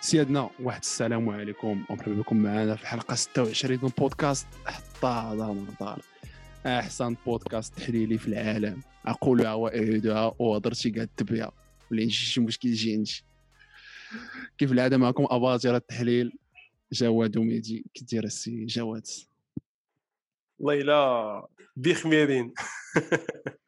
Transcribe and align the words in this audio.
سيادنا 0.00 0.50
واحد 0.60 0.80
السلام 0.80 1.28
عليكم. 1.28 1.84
ومرحبا 1.90 2.14
بكم 2.14 2.36
معنا 2.36 2.76
في 2.76 2.82
الحلقة 2.82 3.14
26 3.14 3.78
من 3.82 3.88
بودكاست 3.98 4.46
حتى 4.66 5.06
مرضار 5.36 6.02
أحسن 6.66 7.16
بودكاست 7.26 7.74
تحليلي 7.78 8.18
في 8.18 8.28
العالم. 8.28 8.82
أقولها 9.06 9.54
وأعيدها 9.54 10.34
وهضرتي 10.38 10.90
قاعد 10.90 11.08
تبيها 11.16 11.52
ولا 11.90 12.08
شي 12.08 12.40
مشكل 12.40 12.68
عندي 12.68 13.22
كيف 14.58 14.72
العادة 14.72 14.96
معكم؟ 14.96 15.26
اباطره 15.30 15.76
التحليل. 15.76 16.32
جواد 16.92 17.36
وميدي 17.36 17.84
كي 17.94 18.04
داير 18.04 18.24
السي 18.24 18.66
جواد. 18.66 19.06
والله 20.58 20.82
الا 20.82 21.48
بخميرين 21.76 22.54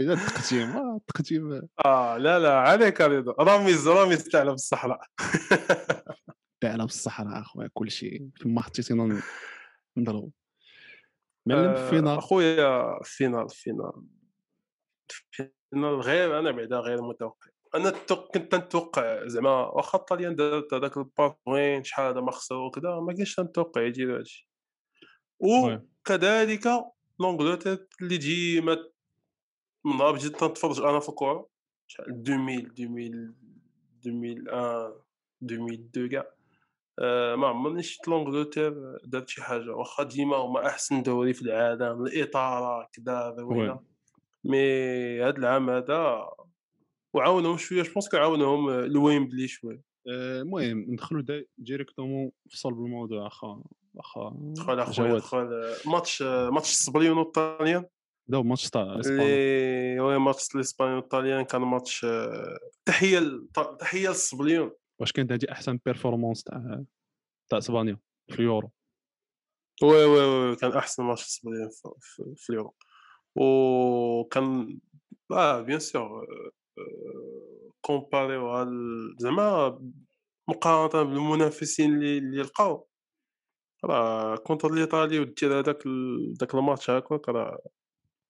إذا 0.00 0.12
التقديم 0.12 0.68
آه 0.70 0.96
التقديم. 0.96 1.68
آه 1.86 2.16
لا 2.16 2.38
لا 2.38 2.58
عليك 2.58 3.00
رضا. 3.00 3.32
رامز 3.32 3.88
رامز 3.88 4.28
في 4.28 4.42
الصحراء. 4.42 5.00
في 6.60 6.84
الصحراء 6.84 7.40
أخويا 7.40 7.70
كل 7.74 7.90
شيء. 7.90 8.28
فيما 8.36 8.62
حطيتينا 8.62 9.22
نضربوا 9.96 10.30
معلم 11.46 12.06
آه، 12.06 12.18
أخويا 12.18 12.98
فينال 13.02 13.48
فينال 13.48 13.92
فينال 15.70 16.00
غير 16.00 16.38
أنا 16.38 16.50
بعدا 16.50 16.76
غير 16.76 17.02
متوقع. 17.02 17.50
أنا 17.74 17.90
كنت 18.34 18.54
نتوقع 18.54 19.26
زعما 19.26 19.50
واخا 19.50 19.98
الطاليان 19.98 20.36
دارت 20.36 20.74
هذاك 20.74 20.96
الباس 20.96 21.32
وين 21.46 21.84
شحال 21.84 22.06
هذا 22.06 22.20
ما 22.20 22.30
خسروا 22.30 22.66
وكذا 22.66 23.00
ما 23.00 23.12
كاينش 23.12 23.40
نتوقع 23.40 23.82
يديروا 23.82 24.18
هادشي. 24.18 24.48
وكذلك 25.38 26.68
لونجلتير 27.20 27.86
اللي 28.02 28.18
تجي 28.18 28.60
ما 28.60 28.76
من 29.84 29.96
نهار 29.96 30.12
بديت 30.12 30.36
تنتفرج 30.36 30.80
أنا 30.80 31.00
في 31.00 31.08
الكره 31.08 31.48
شحال 31.86 32.08
2000 32.28 32.32
2000 32.78 33.34
2001 34.06 34.92
2002 35.42 36.08
كاع. 36.08 36.26
آه، 37.00 37.34
ما 37.36 37.46
عمرني 37.46 37.82
شفت 37.82 38.08
لونجلتير 38.08 38.96
دارت 39.04 39.28
شي 39.28 39.42
حاجة. 39.42 39.70
واخا 39.74 40.02
ديما 40.02 40.36
هما 40.36 40.66
أحسن 40.66 41.02
دوري 41.02 41.32
في 41.34 41.42
العالم. 41.42 42.02
الإطارة 42.06 42.88
كذا 42.92 43.34
زوينه 43.38 43.80
مي 44.44 44.58
هاد 45.20 45.38
العام 45.38 45.70
هذا 45.70 46.28
وعاونهم 47.14 47.56
شوية. 47.56 47.82
جو 47.82 47.92
بونس 47.92 48.14
عاونهم 48.14 48.68
الويمبلي 48.70 49.48
شوية. 49.48 49.80
آه، 50.10 50.40
المهم 50.42 50.78
ندخلوا 50.88 51.22
دا- 51.22 51.44
ديريكتومون 51.58 52.30
في 52.48 52.58
صلب 52.58 52.78
الموضوع. 52.78 53.26
أخا 53.26 53.62
أخا 53.98 54.36
دخل 54.56 54.80
أخويا. 54.80 55.14
دخل 55.18 55.48
match 55.86 56.22
match 56.22 56.70
السبليون 56.70 57.18
والطاليان 57.18 57.84
داو 58.28 58.42
ماتش 58.42 58.70
تاع 58.70 59.00
إسبانيا. 59.00 60.02
oui 60.02 60.18
match 60.18 60.54
الاسبانيون 60.54 60.96
والطاليان 60.96 61.44
كان 61.44 61.60
ماتش 61.60 62.04
آه، 62.04 62.58
تحية 62.84 63.20
تحية 63.78 64.08
للسبليون 64.08 64.70
واش 65.00 65.12
كانت 65.12 65.32
هذه 65.32 65.52
أحسن 65.52 65.78
performance 65.84 66.44
تاع 66.44 66.84
تاع 67.50 67.58
إسبانيا 67.58 67.98
في 68.28 68.38
اليورو؟ 68.38 68.70
oui 69.82 70.04
oui 70.04 70.24
oui 70.24 70.56
كان 70.56 70.72
أحسن 70.72 71.02
ماتش 71.02 71.22
السبليون 71.22 71.68
في, 72.36 72.50
اليورو. 72.50 72.74
وكان 73.36 74.78
آه 75.32 75.60
bien 75.60 75.78
sûr 75.78 76.26
comparé 77.80 78.66
زعما 79.18 79.80
مقارنة 80.48 81.02
بالمنافسين 81.02 81.94
اللي 81.94 82.18
اللي 82.18 82.42
لقاو. 82.42 82.88
راه 83.84 84.36
كونتر 84.36 84.72
الايطالي 84.72 85.18
ودير 85.20 85.58
هذاك 85.58 85.82
داك 86.40 86.54
الماتش 86.54 86.90
هكاك 86.90 87.28
راه 87.28 87.58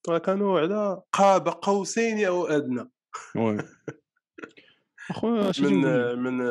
راه 0.08 0.18
كانوا 0.18 0.60
على 0.60 1.02
قاب 1.12 1.48
قوسين 1.48 2.24
أو 2.24 2.46
أدنى. 2.46 2.90
وي. 3.36 3.58
أخويا 5.10 5.52
من 5.60 5.82
من 6.18 6.48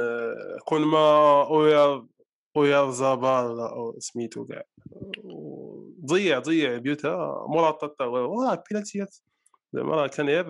كون 0.66 0.82
ما 0.82 1.42
اويا 1.48 2.08
اويا 2.58 2.92
زابال 2.92 3.60
أو 3.60 3.96
سميتو 4.00 4.46
كاع. 4.46 4.64
ضيع 6.06 6.40
ضيع 6.40 6.78
بيوتها 6.78 7.12
هو 7.16 7.60
راه 8.44 8.64
بينالتيات 8.70 9.16
زعما 9.74 9.96
راه 9.96 10.08
كان 10.08 10.26
غير 10.26 10.44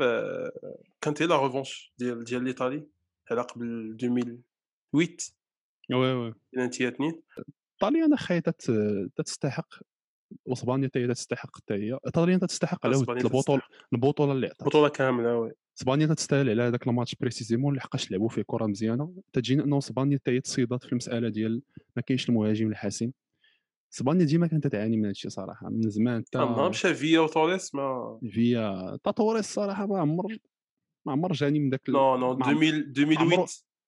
كانت 1.01 1.22
هي 1.22 1.28
la 1.28 1.44
revanche 1.45 1.94
ديال 1.97 2.23
ديال 2.23 2.44
l'Italie 2.44 2.88
على 3.31 3.41
قبل 3.41 3.66
2008 3.66 4.40
oui 4.94 5.17
oui. 6.13 6.33
بينالتيات 6.53 6.94
اثنين 6.94 7.22
ايطاليا 7.73 8.09
أخي 8.16 8.41
تت- 8.41 9.12
تستحق 9.16 9.67
واسبانيا 10.45 10.88
حتى 10.88 10.99
هي 10.99 11.07
تستحق 11.07 11.55
حتى 11.57 11.73
هي 11.73 11.97
ايطاليا 12.05 12.38
تستحق 12.38 12.85
على 12.85 12.95
ود 12.97 13.09
البطولة 13.09 13.61
البطولة 13.93 14.31
اللي 14.31 14.47
عطات 14.47 14.67
بطولة 14.67 14.89
كاملة 14.89 15.38
oui. 15.38 15.51
اسبانيا 15.79 16.05
تستاهل 16.07 16.49
على 16.49 16.63
هذاك 16.63 16.88
ال 16.88 16.92
match 16.92 17.16
précisément 17.16 17.75
لحقاش 17.75 18.11
لعبوا 18.11 18.29
فيه 18.29 18.41
كرة 18.47 18.66
مزيانة. 18.66 19.13
تجينا 19.33 19.63
أنه 19.63 19.77
اسبانيا 19.77 20.17
حتى 20.17 20.31
هي 20.31 20.41
تصيدات 20.41 20.83
في 20.83 20.91
المسألة 20.91 21.29
ديال 21.29 21.61
ما 21.95 22.01
كاينش 22.01 22.29
المهاجم 22.29 22.67
الحاسم. 22.67 23.11
اسبانيا 23.93 24.25
ديما 24.25 24.47
كانت 24.47 24.67
تعاني 24.67 24.97
من 24.97 25.03
هذا 25.03 25.11
الشيء 25.11 25.31
صراحة 25.31 25.69
من 25.69 25.89
زمان 25.89 26.23
ما 26.35 26.53
حتى 26.55 26.69
مشى 26.69 26.93
فيا 26.95 27.19
وتوريس 27.19 27.75
ما 27.75 28.19
فيا 28.31 28.97
تاتوريس 29.03 29.45
الصراحه 29.45 29.85
ما 29.85 29.99
عمر 29.99 30.37
ما 31.05 31.11
عمر 31.13 31.33
جاني 31.33 31.59
من 31.59 31.69
داك 31.69 31.81
ال- 31.89 31.93
نو 31.93 32.17
نو 32.17 32.35
ما 32.37 32.45
عم- 32.45 32.57
2000 32.63 32.75
2008 32.77 33.37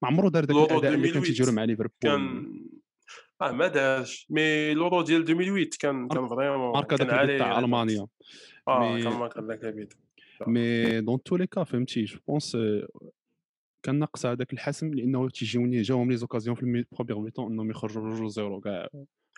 ما 0.01 0.07
عمرو 0.07 0.29
دار 0.29 0.45
داك 0.45 0.55
لورو 0.55 0.65
الأداء 0.65 0.93
اللي 0.93 1.07
كان 1.11 1.17
2008 1.17 1.27
تيجيرو 1.27 1.51
مع 1.51 1.63
ليفربول. 1.63 1.95
كان 1.99 2.45
آه 3.41 3.51
ما 3.51 3.67
دارش 3.67 4.27
مي 4.29 4.73
لورو 4.73 5.01
ديال 5.01 5.21
2008 5.21 5.69
كان 5.79 6.07
كان 6.07 6.27
فريمون 6.27 6.73
ماركا 6.73 6.95
داك 6.95 7.39
تاع 7.39 7.59
المانيا 7.59 8.07
آه 8.67 8.99
كان 8.99 9.13
ماركا 9.13 9.41
داك 9.41 9.63
البيت 9.63 9.93
مي 10.47 11.01
دون 11.01 11.23
تو 11.23 11.35
لي 11.35 11.47
كا 11.47 11.63
فهمتي 11.63 12.03
جو 12.03 12.19
بونس 12.27 12.57
كان 13.83 13.99
ناقص 13.99 14.25
هذاك 14.25 14.53
الحسم 14.53 14.93
لأنه 14.93 15.29
تيجيوني 15.29 15.81
جاهم 15.81 16.11
لي 16.11 16.17
زوكازيون 16.17 16.55
في 16.55 16.63
الميغ 16.63 16.83
ميتون 16.99 17.51
انهم 17.51 17.69
يخرجوا 17.69 18.01
بجوج 18.01 18.29
زيرو 18.29 18.59
كاع 18.59 18.87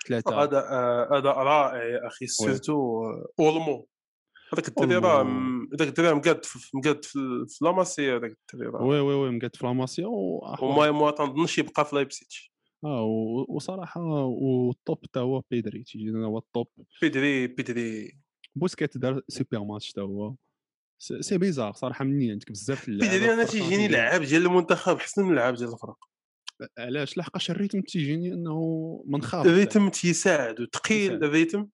ثلاثة 0.07 0.43
اداء 0.43 0.63
آه، 0.63 1.17
اداء 1.17 1.37
رائع 1.37 1.83
يا 1.83 2.07
أخي 2.07 2.27
surtout 2.27 3.03
اولمو 3.39 3.87
هذاك 4.53 4.67
الدري 4.67 4.95
راه 4.95 5.23
هذاك 5.73 5.87
الدري 5.87 6.07
راه 6.07 6.13
مقاد 6.13 6.45
مقاد 6.73 7.05
في 7.05 7.59
لاماسيا 7.61 8.17
هذاك 8.17 8.37
الدري 8.53 8.69
راه 8.69 8.83
oui 8.83 8.99
oui 8.99 9.13
oui 9.13 9.29
مقاد 9.31 9.55
في 9.55 9.65
لاماسيا 9.65 10.07
وما 10.07 10.91
ما 10.91 11.11
تنظنش 11.11 11.57
يبقى 11.57 11.85
في 11.85 11.95
لايبسيتش 11.95 12.50
آه 12.85 13.03
وصراحة 13.49 14.01
وال 14.25 14.55
top 14.55 14.99
حتى 15.03 15.19
هو 15.19 15.43
بيدري 15.51 15.83
تيجينا 15.83 16.25
هو 16.25 16.37
ال 16.37 16.45
top 16.45 16.67
بيدري 17.01 17.47
بيدري. 17.47 18.17
بوسكيت 18.55 18.97
دار 18.97 19.21
super 19.27 19.63
match 19.63 19.89
حتى 19.89 20.01
هو 20.01 20.35
c'est 20.99 21.37
bizarre 21.37 21.73
صراحة 21.73 22.05
مني 22.05 22.31
عندك 22.31 22.51
بزاف 22.51 22.85
د 22.85 22.89
اللعابة 22.89 23.17
بيدري 23.17 23.33
أنا 23.33 23.43
تيجيني 23.43 23.87
لعاب 23.87 24.21
ديال 24.21 24.45
المنتخب 24.45 24.95
احسن 24.95 25.23
من 25.23 25.35
لعاب 25.35 25.53
ديال 25.53 25.73
الفرق. 25.73 25.97
علاش؟ 26.77 27.17
لحقاش 27.17 27.51
ال 27.51 27.56
rythme 27.56 27.81
تيجيني 27.81 28.33
أنه 28.33 29.03
منخاف 29.07 29.45
ال 29.45 29.52
rythme 29.52 29.89
تيساعد 29.89 30.61
وثقيل. 30.61 31.23
الريتم 31.23 31.67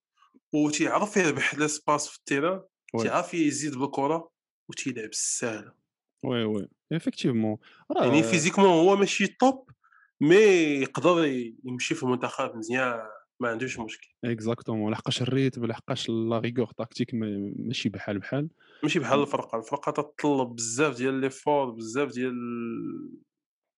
وتيعرف 0.54 1.16
يربح 1.16 1.54
l'espace 1.54 2.08
في 2.08 2.18
ال 2.18 2.23
terrain. 2.23 2.62
تيعرف 2.98 3.34
يزيد 3.34 3.74
بالكرة 3.74 4.30
وتيلعب 4.70 5.08
السهله 5.08 5.72
oui 6.24 6.44
oui. 6.44 6.68
effectivement. 6.92 7.56
يعني 7.96 8.22
physiquement 8.22 8.68
هو 8.68 8.96
ماشي 8.96 9.26
top 9.26 9.70
mais 10.20 10.34
يقدر 10.82 11.24
يمشي 11.64 11.94
في 11.94 12.02
المنتخب 12.02 12.56
مزيان 12.56 13.00
ما 13.40 13.48
عندوش 13.48 13.78
مشكل. 13.78 14.08
exactement 14.24 14.92
لحقاش 14.92 15.22
الريتم 15.22 15.66
لحقاش 15.66 16.08
la 16.08 16.38
rigueur 16.38 16.66
tactique 16.66 17.14
ما- 17.14 17.52
ماشي 17.56 17.88
بحال 17.88 18.18
بحال. 18.18 18.48
ماشي 18.82 18.98
بحال 18.98 19.20
الفرقة 19.20 19.58
الفرقة 19.58 19.92
تطلب 19.92 20.48
بزاف 20.56 20.96
ديال 20.96 21.14
les 21.14 21.30
efforts 21.30 21.70
بزاف 21.70 22.12
ديال 22.12 22.34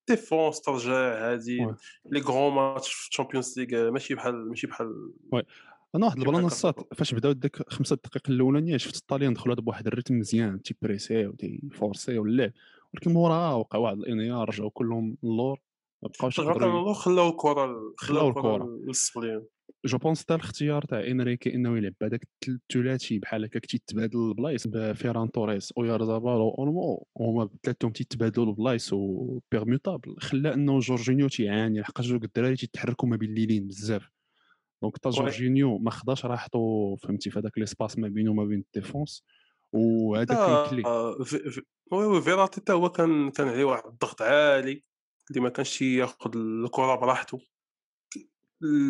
défense 0.09 0.61
ترجع 0.61 1.31
هادي 1.33 1.65
oui. 1.65 1.75
les 2.11 2.21
grands 2.21 2.55
matchs 2.55 2.93
في 2.93 3.09
الشامبيونز 3.09 3.59
ليغ 3.59 3.91
ماشي 3.91 4.15
بحال 4.15 4.49
ماشي 4.49 4.67
بحال 4.67 5.13
أنا 5.95 6.07
واحد 6.07 6.19
البلانصات؟ 6.19 6.95
فاش 6.95 7.15
بداو 7.15 7.33
ديك 7.33 7.71
خمسة 7.71 7.97
دقائق 7.97 8.31
الأولانية 8.31 8.77
شفت 8.77 8.97
الطاليان 8.97 9.35
دخلوا 9.35 9.55
بواحد 9.55 9.87
ال 9.87 9.91
rythme 9.91 10.19
مزيان 10.19 10.63
تيبريسيو 10.63 11.33
تيفورسيو 11.33 12.25
اللعب 12.25 12.53
ولكن 12.95 13.13
موراها 13.13 13.55
وقع 13.55 13.79
واحد 13.79 13.97
الانهيار 13.99 14.49
رجعوا 14.49 14.71
كلهم 14.71 15.17
اللور 15.25 15.59
ما 15.59 15.70
بقاوش 16.03 16.41
خلاو 16.41 17.29
الكره 17.31 17.93
خلاو. 17.97 18.29
الكره 18.29 18.79
للسبليون 18.87 19.47
je 19.87 19.99
pense 19.99 20.23
حتى 20.23 20.35
الاختيار 20.35 20.85
تاع 20.85 21.07
إنريكي 21.07 21.55
إنه 21.55 21.77
يلعب. 21.79 21.93
بهذاك 22.01 22.29
الثلاثي 22.49 23.19
بحال 23.19 23.45
هكاك 23.45 23.67
تيتبادل 23.67 24.19
البلايص. 24.29 24.67
بفيران 24.67 25.31
توريس 25.31 25.73
اويارزابال 25.79 26.31
واولمو 26.33 27.07
هما 27.21 27.45
بثلاثتهم 27.45 27.91
تيتبادلوا 27.93 28.47
البلايص 28.47 28.93
و 28.93 29.03
permutables 29.03 30.17
خلى 30.21 30.55
إنه 30.55 30.79
جورجينيو 30.79 31.29
تيعاني 31.29 31.81
لحقاش 31.81 32.07
جوج 32.07 32.25
الدراري 32.25 32.57
تيتحركوا 32.57 33.09
ما 33.09 33.17
بين 33.17 33.29
الليلين 33.31 33.67
بزاف. 33.67 34.09
donc 34.83 34.97
حتى. 34.97 35.09
جورجينيو 35.11 35.79
ما 35.79 35.91
خداش 35.91 36.25
راحته 36.27 36.97
فهمتي 37.03 37.31
في 37.31 37.39
هذاك 37.39 37.59
l'espace 37.59 37.99
ما 37.99 38.09
بينه 38.09 38.31
وما 38.31 38.45
بين 38.45 38.65
ال 38.77 38.82
défense. 38.82 39.25
وهذا 39.73 40.35
كان 40.35 40.71
كلي 40.71 40.85
آه، 40.87 41.23
في- 41.23 41.51
في- 41.51 41.63
oui 41.93 42.07
oui 42.07 42.23
فيراتي 42.23 42.61
حتى 42.61 42.73
هو 42.73 42.89
كان 42.89 43.31
كان 43.31 43.49
عليه 43.49 43.65
واحد 43.65 43.83
الضغط 43.87 44.23
عالي. 44.23 44.83
اللي 45.31 45.41
ما 45.41 45.49
كانش 45.49 45.83
ياخذ 45.83 46.37
الكرة 46.37 46.95
براحته. 46.95 47.41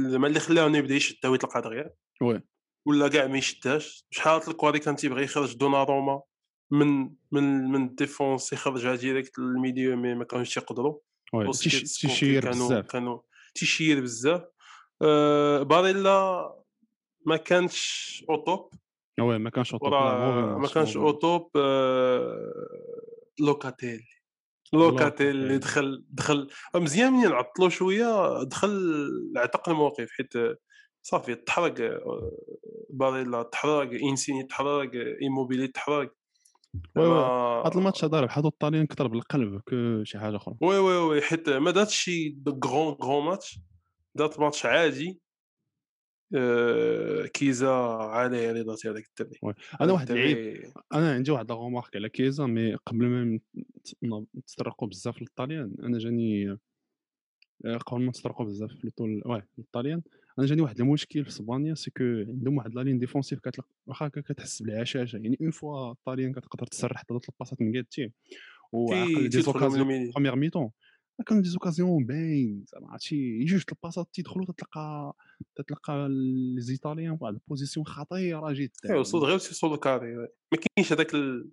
زعما 0.07 0.27
اللي 0.27 0.41
خلاه 0.41 0.67
انه 0.67 0.79
يبدا 0.79 0.95
يشد 0.95 1.27
ويطلق 1.27 1.59
دغيا 1.59 1.95
oui. 2.23 2.43
ولا 2.87 3.09
كاع 3.09 3.27
ما 3.27 3.39
يشدهاش. 3.39 4.07
شحال 4.11 4.41
الكرة 4.49 4.69
اللي 4.69 4.79
كان 4.79 4.97
تيبغي 4.97 5.25
يخرج 5.25 5.57
دوناروما 5.57 6.23
من 6.71 7.11
من 7.33 7.71
من 7.71 7.87
ال 7.87 7.95
défense 7.95 8.53
يخرجها 8.53 8.97
direct 8.97 9.39
للميديو 9.39 9.97
mais 9.97 10.15
ما 10.15 10.25
كانوش 10.25 10.57
يقدروا. 10.57 10.99
تيشير 11.53 12.43
كانوا 12.43 12.67
بزاف. 12.67 12.87
كانوا 12.87 13.21
تيشير 13.55 14.01
بزاف. 14.01 14.43
آه، 15.03 15.63
باريلا 15.63 16.55
ما 17.27 17.37
كانش 17.37 18.25
au 18.31 18.37
top 18.37 18.75
oui 19.21 19.39
ما 19.39 19.51
كانش 19.51 19.73
au 19.73 19.79
top. 19.79 19.93
ما 19.93 20.69
كانش 20.75 20.97
mauvais 20.97 20.99
أو 20.99 21.05
ماشي 21.05 21.21
top 21.21 21.51
آه، 21.57 22.53
لوكاتيلي. 23.41 24.20
لوكاتيلي 24.73 25.33
لوكاتيلي 25.33 25.59
دخل 25.59 26.05
دخل 26.11 26.49
مزيان 26.75 27.13
منين 27.13 27.33
عطلو 27.33 27.69
شوية 27.69 28.43
دخل 28.45 28.91
عتق 29.37 29.69
الموقف 29.69 30.11
حيت 30.11 30.33
صافي 31.03 31.35
تحرق 31.35 31.75
باريلا 32.91 33.43
تحرق 33.43 33.91
انسيني 34.03 34.43
تحرق 34.43 34.91
إيموبيلي 35.23 35.69
تحرق 35.69 36.15
oui 36.97 37.07
oui 37.07 37.21
هاد 37.65 37.77
الماتش 37.77 38.05
هذا 38.05 38.21
ربحاتو 38.21 38.49
الطاليان 38.49 38.83
أكثر 38.83 39.07
بالقلب 39.07 39.61
que 39.61 40.05
شي 40.05 40.19
حاجة 40.19 40.37
أخرى. 40.37 40.55
oui 40.61 40.79
oui 40.79 40.97
oui 40.97 41.21
حيت 41.21 41.49
ما 41.49 41.71
دارتش 41.71 41.97
شي 41.97 42.39
grand 42.65 42.97
grand 43.03 43.25
match 43.25 43.59
دارت 44.15 44.41
ماتش 44.41 44.67
عادي. 44.67 45.21
كيزا 47.33 47.71
عليه 48.01 48.53
رضاتي 48.53 48.91
هذاك 48.91 49.05
الدري 49.21 49.39
أنا 49.81 49.93
واحد 49.93 50.11
الدري 50.11 50.73
أنا 50.95 51.13
عندي 51.13 51.31
واحد 51.31 51.49
la 51.51 51.55
remarque 51.55 51.97
على 51.97 52.09
كيزا 52.09 52.47
mais 52.47 52.75
قبل 52.75 53.07
ما 53.07 53.25
نت- 53.25 54.25
نتطرقوا 54.37 54.89
بزاف 54.89 55.21
للطاليان 55.23 55.75
أنا 55.83 55.99
جاني 55.99 56.59
آه، 57.65 57.77
قبل 57.77 58.01
ما 58.03 58.09
نتطرقوا 58.09 58.47
بزاف 58.47 58.73
plutôt 58.83 59.07
ل- 59.07 59.23
واه 59.27 59.47
للطاليان 59.59 60.03
أنا 60.39 60.47
جاني 60.47 60.63
واحد 60.63 60.81
المشكل 60.81 61.25
في 61.25 61.31
إسبانيا 61.31 61.75
c'est 61.75 61.91
que 61.91 62.05
عندهم 62.05 62.57
واحد 62.57 62.75
la 62.75 62.81
ligne 62.81 62.99
défensive 62.99 63.41
كتلق 63.41 63.67
واخا 63.87 64.09
كتحس 64.09 64.63
بالعشاشة 64.63 65.17
يعني 65.17 65.39
une 65.41 65.51
fois 65.51 65.91
الطاليان 65.93 66.33
كتقدر 66.33 66.67
تسرح 66.67 67.03
ثلاث 67.09 67.29
الباسات 67.29 67.61
من 67.63 67.73
كاتي 67.73 68.13
وعاقل 68.73 69.15
تي 69.15 69.29
des 69.29 69.29
occasions 69.43 69.89
première 70.13 70.37
mi-temps 70.37 70.71
كانوا 71.23 71.43
des 71.43 71.49
occasions 71.49 72.05
باين 72.05 72.65
زعما 72.67 72.91
عرفتي 72.91 73.45
جوج 73.45 73.63
الباسات 73.73 74.09
تيدخلوا 74.13 74.47
تتلقى 74.47 75.15
تتلقى 75.57 76.09
les 76.11 76.61
Italiens 76.61 77.17
في 77.17 77.25
واحد 77.25 77.35
ال 77.35 77.40
position 77.40 77.87
خطيرة 77.87 78.53
جدا. 78.53 78.73
اي 78.91 78.99
وصل 78.99 79.19
غير 79.19 79.39
تيوصلوا 79.39 79.77
carré 79.77 80.17
oui. 80.17 80.29
ما 80.53 80.59
كاينش 80.59 80.93
هذاك 80.93 81.15
ال... 81.15 81.51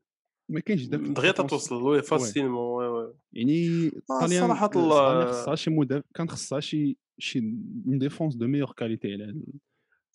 ما 0.50 0.60
كاينش 0.60 0.86
داك 0.86 1.00
دغيا 1.00 1.32
تتوصل 1.32 1.84
oui 1.84 2.02
facilement 2.02 3.14
يعني 3.34 3.88
آه، 3.88 3.92
الطاليان 3.98 4.48
صراحة 4.48 4.66
اسبانيا 4.66 5.24
الله 5.24 5.32
خصها 5.32 5.56
شي 5.56 5.70
مدافع 5.70 6.08
كان 6.14 6.30
خصها 6.30 6.60
شي 6.60 6.98
شي 7.20 7.40
défense 7.86 8.36
de 8.36 8.48
meilleure 8.48 8.72
qualité 8.78 9.14
على 9.14 9.42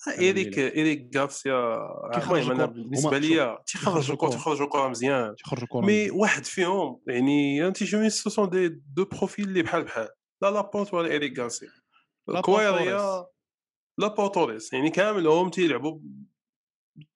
ايريك 0.08 0.58
إيريك 0.58 1.16
غارسيا 1.16 1.78
المهم 2.16 2.50
أنا 2.50 2.66
بالنسبة 2.66 3.18
ليا 3.18 3.58
تيخرج 3.66 4.10
الكره 4.10 4.28
تيخرج 4.28 4.62
الكره 4.62 4.88
مزيان. 4.88 5.36
تيخرج 5.36 5.62
الكره 5.62 5.80
مي 5.80 6.10
واحد 6.10 6.44
فيهم 6.44 7.00
يعني 7.06 7.74
شوفي 7.74 8.10
سو 8.10 8.30
سون 8.30 8.50
دي 8.50 8.68
دو 8.68 9.04
بروفيل 9.04 9.48
اللي 9.48 9.62
بحال 9.62 9.82
بحال. 9.84 10.08
لا 10.42 10.50
لابورت 10.50 10.94
ولا 10.94 11.10
إيريك 11.10 11.38
غارسيا. 11.38 11.68
كويريا 12.42 13.26
لابورت 13.98 14.34
توريس. 14.34 14.72
يعني 14.72 14.90
كاملهم 14.90 15.50
تيلعبوا 15.50 16.00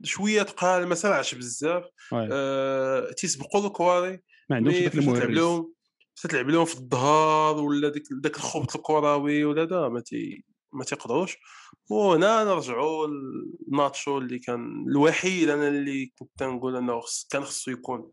شوية 0.03 0.43
تقال 0.43 0.87
ما 0.87 0.95
سرعش 0.95 1.35
بزاف. 1.35 1.85
أه 2.13 3.11
تيسبقوا 3.13 3.67
الكواري 3.67 4.23
ما 4.51 4.57
عندهمش 4.57 4.79
داك 4.79 4.93
فاش 4.93 5.05
تلعب 5.05 5.15
المهرس 5.15 5.37
لهم 5.37 5.75
فاش 6.15 6.33
تلعب 6.33 6.49
لهم 6.51 6.65
في 6.65 6.75
الظهر 6.75 7.57
ولا 7.57 7.89
داك 7.89 8.03
داك 8.11 8.37
الخبط 8.37 8.77
الكروي 8.77 9.45
ولا 9.45 9.65
دا 9.65 9.89
ما 9.89 10.01
تي 10.01 10.45
ما 10.73 10.85
تيقدروش. 10.85 11.37
وهنا 11.91 12.45
نرجعوا 12.45 13.07
لـ 13.69 13.77
Nacho 13.77 14.19
اللي 14.19 14.39
كان 14.39 14.85
الوحيد 14.89 15.49
أنا 15.49 15.69
اللي 15.69 16.07
كنت 16.19 16.43
نقول 16.43 16.77
أنه 16.77 17.01
خص 17.01 17.29
كان 17.31 17.43
خصو 17.45 17.71
يكون. 17.71 18.13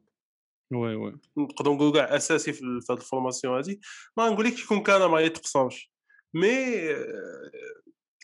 oui 0.74 0.96
oui. 0.96 1.18
نقدروا 1.38 1.76
نقولوا 1.76 1.94
كاع 1.94 2.16
أساسي 2.16 2.54
في 2.54 2.66
هاد 2.90 2.98
ال 2.98 3.03
formation 3.03 3.56
هادي. 3.56 3.80
ما 4.18 4.30
نقول 4.30 4.46
لك 4.46 4.60
يكون 4.60 4.84
كان 4.84 5.10
ما 5.10 5.20
يتقصاوش. 5.20 5.92
mais 6.34 6.48
آه، 6.92 7.52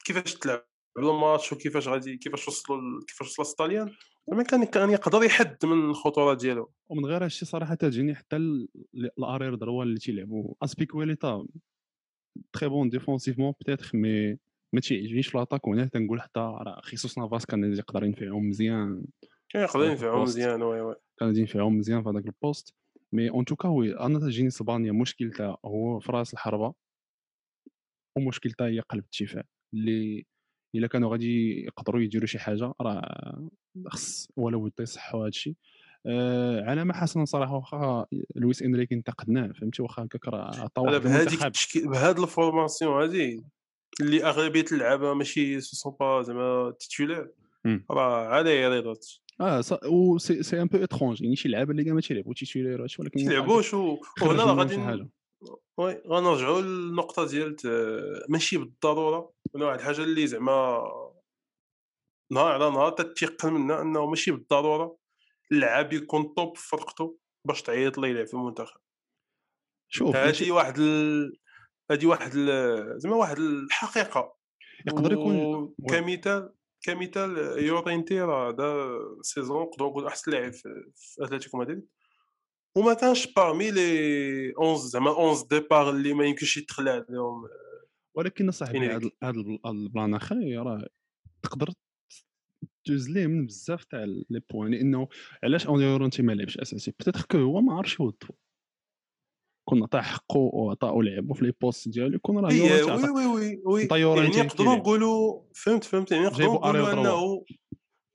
كيفاش 0.06 0.34
تلعب؟ 0.36 0.66
الماتش 0.98 1.54
وكيفاش 1.54 1.88
غادي 1.88 2.18
كيفاش 2.18 2.48
وصلوا 2.48 3.02
كيفاش 3.08 3.40
وصل 3.40 3.52
الطاليان 3.52 3.92
زعما 4.30 4.44
كان 4.44 4.64
كان 4.64 4.90
يقدر 4.90 5.24
يحد 5.24 5.66
من 5.66 5.90
الخطورة 5.90 6.34
ديالو. 6.34 6.72
ومن 6.90 7.06
غير 7.06 7.24
هادشي 7.24 7.46
صراحة 7.46 7.76
تجيني 7.76 8.16
حتى 8.16 8.36
ال- 8.36 8.68
ال 8.96 9.03
arrière 9.03 9.56
droit 9.56 9.88
اللي 9.88 10.00
تيلعبوا 10.00 10.54
Azpilicueta 10.64 11.46
très 12.54 12.70
bon 12.70 12.90
défensivement 12.90 13.54
peut-être 13.60 13.92
mais 13.98 14.38
ما 14.74 14.80
تيعجبنيش 14.82 15.28
في 15.28 15.38
l'attaque 15.38 15.68
وهنا 15.68 15.86
تنقول 15.86 16.22
حتى 16.22 16.40
راه 16.40 16.82
خيسوس 16.82 17.18
نافاس 17.18 17.46
كان 17.46 17.74
يقدر 17.74 18.04
ينفعهم 18.04 18.50
مزيان 18.50 19.04
كان 19.50 19.64
يقدر 19.64 19.84
ينفعهم 19.84 20.22
مزيان 20.22 20.62
oui 20.62 20.82
oui. 20.82 20.96
كان 21.20 21.28
غادي 21.30 21.40
ينفعهم 21.40 21.78
مزيان 21.78 22.04
في 22.04 22.10
هذاك 22.10 22.26
ال 22.26 22.34
poste 22.34 22.74
mais 23.14 23.30
en 23.30 23.46
tout 23.46 23.59
cas 23.59 23.70
oui 23.70 24.00
أنا 24.00 24.20
تجيني 24.20 24.48
إسبانيا 24.48 24.92
مشكلتها 24.92 25.58
هو 25.66 26.00
في 26.00 26.12
رأس 26.12 26.34
الحربة 26.34 26.74
ومشكلتها 28.18 28.68
هي 28.68 28.80
قلب 28.80 29.04
الدفاع. 29.22 29.44
اللي 29.74 30.26
إلا 30.76 30.88
كانوا 30.88 31.12
غادي 31.12 31.64
يقدروا 31.66 32.02
يديروا 32.02 32.28
شي 32.28 32.40
حاجة 32.40 32.74
راه 32.82 33.50
خص 33.88 34.28
ولا 34.38 34.62
بد 34.62 34.74
يصححوا 34.80 35.22
هذا 35.22 35.28
الشيء 35.28 35.56
آه 36.06 36.62
علامه 36.62 36.94
حسنه 36.94 37.26
صراحة 37.26 37.56
واخا 37.56 38.06
لويس 38.36 38.62
إنريكي 38.64 38.96
انتقدناه 38.96 39.48
فهمتي؟ 39.48 39.82
واخا 39.82 40.04
هكاك 40.04 40.28
راه 40.28 40.56
على 40.56 40.70
واحد 40.78 41.02
بهذيك 41.02 41.40
بهاد 41.76 42.20
ال 42.20 42.28
formation 42.28 43.02
هادي 43.02 43.44
اللي 44.02 44.24
أغلبية 44.24 44.66
اللعابة 44.72 45.14
ماشي 45.14 45.62
ce 45.62 45.76
sont 45.76 45.96
pas 46.00 46.22
زعما 46.22 46.72
titulaires. 46.80 47.32
راه 47.92 48.28
عليه 48.28 48.70
رياضات 48.70 49.08
آه 49.42 49.62
ص... 49.62 49.74
و 49.86 50.18
c'est, 50.18 50.44
c'est 50.44 50.62
un 50.62 50.68
peu 50.68 50.78
étrange 50.78 51.22
يعني 51.22 51.36
شي 51.36 51.50
لعابة 51.50 51.72
اللي 51.72 51.84
كاع 51.84 51.94
ما 51.94 52.02
تيلعبوا 52.02 52.34
titulaires 52.34 52.82
ولكن 52.82 53.02
هكاك 53.06 53.14
تيلعبوش 53.14 53.74
وهنا 53.74 54.44
غادي 54.44 55.08
oui 55.78 56.02
غنرجعوا 56.08 56.62
للنقطة 56.62 57.28
ديال 57.28 57.56
ماشي 58.30 58.58
بالضرورة. 58.58 59.34
أنا 59.56 59.66
واحد 59.66 59.80
الحاجة 59.80 60.04
اللي 60.04 60.28
زعما 60.28 60.84
نهار 62.32 62.52
على 62.52 62.70
نهار 62.70 62.92
تتيقن 62.92 63.54
منها 63.54 63.82
أنه 63.82 64.06
ماشي 64.06 64.32
بالضرورة 64.32 64.98
اللعاب 65.52 65.94
يكون 65.94 66.24
top 66.24 66.58
في 66.58 66.68
فرقته 66.68 67.18
باش 67.46 67.62
تعيط 67.62 67.98
له 67.98 68.08
يلعب 68.08 68.28
في 68.28 68.34
المنتخب. 68.34 68.80
شوف 69.90 70.16
هذه 70.16 70.52
واحد 70.52 70.80
ال... 70.80 71.38
هذه 71.92 72.06
واحد. 72.06 72.32
زعما 72.98 73.16
واحد 73.16 73.38
الحقيقة. 73.40 74.36
يقدر 74.88 75.12
يكون 75.12 75.36
oui. 75.36 75.74
وكمثال 75.80 76.54
كمثال 76.82 77.38
Llorente 77.64 78.22
راه 78.22 78.52
la 78.52 79.00
saison 79.22 79.62
نقدروا 79.62 79.90
نقولوا 79.90 80.10
أحسن 80.10 80.32
لاعب 80.32 80.54
في 80.54 80.84
أتلتيكو 81.20 81.58
مدريد. 81.58 81.88
وما 82.76 82.94
كانش 82.94 83.34
parmi 83.34 83.72
les 83.72 84.54
11 84.60 84.76
زعما 84.76 85.12
11 85.12 85.48
départ 85.48 85.90
اللي 85.90 86.14
ما 86.14 86.26
يمكنش 86.26 86.58
يتخلى 86.58 86.90
عليهم 86.90 87.48
ولكن 88.16 88.52
صاحبي 88.52 88.88
هاد 88.88 89.12
ال 89.66 89.75
plan 89.75 90.14
أخي 90.14 90.56
راه 90.58 90.88
تقدر 91.44 91.70
دوز 92.88 93.10
ليه 93.10 93.28
من 93.28 93.46
بزاف 93.46 93.84
تاع 93.84 94.04
les 94.30 94.42
points. 94.52 94.72
لأنه 94.72 95.08
علاش 95.44 95.68
Llorente 95.68 96.22
ما 96.22 96.32
لعبش 96.32 96.58
أساسي؟ 96.58 96.92
peut-être 96.92 97.22
que 97.32 97.38
هو 97.38 97.62
ما 97.62 97.78
عرفش 97.78 98.00
يوظفو 98.00 98.34
كون 99.70 99.84
عطاه 99.84 100.02
حقه 100.02 100.38
وعطاه 100.38 100.96
لعبو 101.02 101.34
في 101.34 101.46
les 101.46 101.54
postes 101.62 101.90
ديالو 101.90 102.16
يكون 102.16 102.38
راه 102.46 102.52
Llorente 102.54 103.10
oui 103.12 103.26
oui 103.26 103.62
oui 103.66 103.88
oui. 103.88 103.88
يعني 104.18 104.38
نقدروا 104.42 104.76
نقولوا 104.76 105.42
فهمت 105.56 105.84
فهمت. 105.84 106.12
يعني 106.12 106.26
نقدروا 106.26 106.54
نقولوا 106.56 106.94
أنه 106.94 107.44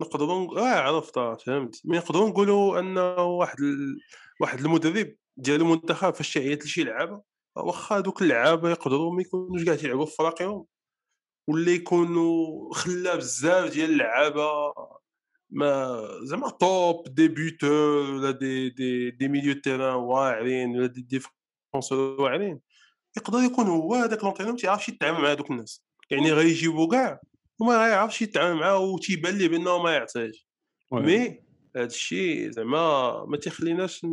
نقدروا 0.02 0.44
نق- 0.46 0.58
آه 0.58 0.74
عرفت 0.80 1.16
آه، 1.18 1.34
فهمت. 1.34 1.80
mais 1.84 1.96
نقدروا 1.96 2.28
نقولوا 2.28 2.78
أنه 2.80 3.14
واحد 3.16 3.60
ال... 3.60 3.98
واحد 4.40 4.60
المدرب 4.60 5.14
ديال 5.36 5.60
المنتخب 5.60 6.14
فاش 6.14 6.32
تيعيط 6.34 6.64
لشي 6.64 6.84
لعابه 6.84 7.22
واخا 7.56 8.00
دوك 8.00 8.22
اللعابه 8.22 8.70
يقدروا 8.70 9.14
ما 9.14 9.22
يكونوش 9.22 9.64
كاع 9.64 9.74
تيلعبوا 9.76 10.06
في 10.06 10.14
فراقهم 10.16 10.64
ولا 11.48 11.70
يكونوا 11.72 12.74
خلا 12.74 13.16
بزاف 13.16 13.72
ديال 13.72 13.90
اللعابة 13.90 14.46
ما 15.50 16.00
زعما 16.22 16.50
top 16.50 17.14
des 17.14 17.28
buteurs 17.28 18.10
ولا 18.14 18.30
des 18.30 18.70
des 18.70 19.10
des 19.10 19.28
milieux 19.28 19.54
terrain 19.54 19.94
واعرين 19.94 20.76
ولا 20.76 20.86
des 20.86 21.20
défenseurs 21.74 22.20
واعرين 22.20 22.60
يقدر 23.16 23.38
يكون 23.38 23.66
هو 23.66 23.94
هذاك 23.94 24.24
l'entraîneur 24.24 24.52
ما 24.52 24.58
تيعرفش 24.58 24.88
يتعامل 24.88 25.20
مع 25.20 25.32
هذوك 25.32 25.50
الناس. 25.50 25.84
يعني 26.10 26.32
غيجيبو 26.32 26.88
كاع 26.88 27.20
وما 27.60 27.76
غيعرفش 27.86 28.22
يتعامل 28.22 28.60
معاه 28.60 28.78
وتيبان 28.78 29.38
ليه 29.38 29.48
بأنه 29.48 29.82
ما 29.82 29.92
يعطيش 29.92 30.46
oui. 30.90 31.02
mais 31.02 31.44
هذا 31.76 31.84
الشيء 31.86 32.50
زعما 32.50 33.24
ما 33.24 33.36
تيخليناش 33.36 34.06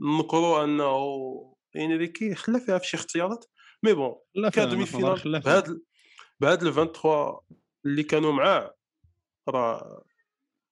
ننكروا 0.00 0.64
أنه 0.64 1.56
انريكي 1.76 2.34
خلا 2.34 2.58
فيها 2.58 2.78
في 2.78 2.86
شي 2.86 2.96
اختيارات. 2.96 3.44
mais 3.82 3.92
bon 3.92 4.14
نظري 4.36 4.86
finale 4.86 5.40
بهاد 5.40 5.80
بهاد 6.40 6.62
ال 6.62 6.74
23 6.74 7.40
اللي 7.86 8.02
كانوا 8.02 8.32
معاه 8.32 8.74
راه 9.48 10.04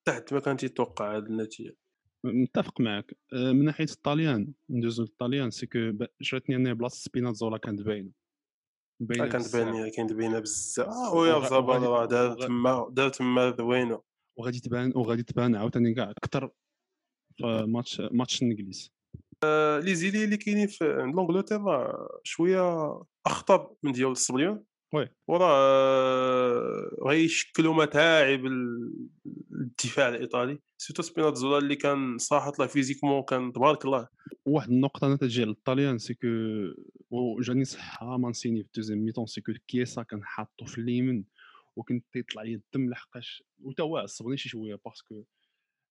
تحت 0.04 0.32
ما 0.32 0.40
كان 0.40 0.56
تيتوقع 0.56 1.16
هاد 1.16 1.26
النتيجة. 1.26 1.76
متفق 2.24 2.80
معك 2.80 3.16
آه، 3.32 3.52
من 3.52 3.64
ناحية 3.64 3.84
الطاليان 3.84 4.52
ندوزو 4.70 5.02
للطاليان 5.02 5.50
c'est 5.50 5.66
que 5.66 5.78
ب- 5.78 6.06
جاتني 6.22 6.56
أنا 6.56 6.72
بلاصة 6.72 6.96
Spinazzola 7.00 7.58
كانت 7.58 7.82
باينة. 7.82 8.08
آه 8.08 9.04
باينه 9.04 9.24
كانت 9.28 9.44
بزاف. 9.44 9.64
باينة 9.72 9.90
كانت 9.96 10.12
باينة 10.12 10.38
بزاف. 10.38 11.12
oui 11.14 11.34
وغادي 11.34 11.86
راه 11.86 12.04
دار 12.04 12.34
تما 12.46 12.88
دار 12.90 13.08
تما 13.08 13.50
ذوينه 13.50 14.02
وغادي 14.38 14.60
تبان 14.60 14.92
وغادي 14.96 15.22
تبان 15.22 15.56
عاوتاني 15.56 15.94
كاع 15.94 16.10
أكثر 16.10 16.50
في 17.36 17.64
match 17.68 18.00
match 18.00 18.42
الانجليز 18.42 18.92
آه، 19.44 19.78
les 19.80 19.94
ailiers 19.94 20.24
اللي 20.24 20.36
كاينين 20.36 20.66
في 20.66 20.92
عند 20.92 21.14
l'Angleterre 21.14 21.60
راه 21.60 22.20
شوية 22.24 22.60
اخطر 23.26 23.74
من 23.82 23.92
ديال 23.92 24.10
الصبليون. 24.10 24.64
oui. 24.94 25.08
وراه 25.28 26.90
غيشكلوا 27.08 27.74
متاعب 27.74 28.46
ال- 28.46 29.08
الدفاع 29.52 30.08
الإيطالي. 30.08 30.58
surtout 30.78 31.02
Spinazzola 31.02 31.58
اللي 31.58 31.76
كان 31.76 32.18
صراحة 32.18 32.52
الله 32.52 32.66
physiquement 32.66 33.22
كان 33.22 33.52
تبارك 33.52 33.84
الله. 33.84 34.08
واحد 34.46 34.68
النقطة 34.70 35.06
أنا 35.06 35.16
تجي 35.16 35.42
على 35.42 35.50
الطاليان 35.50 35.98
c'est 35.98 36.14
que 36.14 36.26
وجاني 37.10 37.64
صحة 37.64 38.16
Mancini 38.18 38.62
في 38.62 38.66
ال 38.66 38.70
deuxième 38.70 38.98
mi-temps 38.98 39.40
c'est 39.40 39.52
que 39.68 39.80
Chiesa 39.80 40.02
كان 40.02 40.24
حاطو 40.24 40.64
في 40.64 40.78
اليمين 40.78 41.24
وكنت 41.76 42.04
تيطلع 42.12 42.42
لي 42.42 42.54
الدم 42.54 42.90
لحقاش 42.90 43.42
وتا 43.62 43.82
هو 43.82 43.96
عصبني 43.96 44.36
شي 44.36 44.48
شوية 44.48 44.78
parce 44.84 45.09
que 45.09 45.24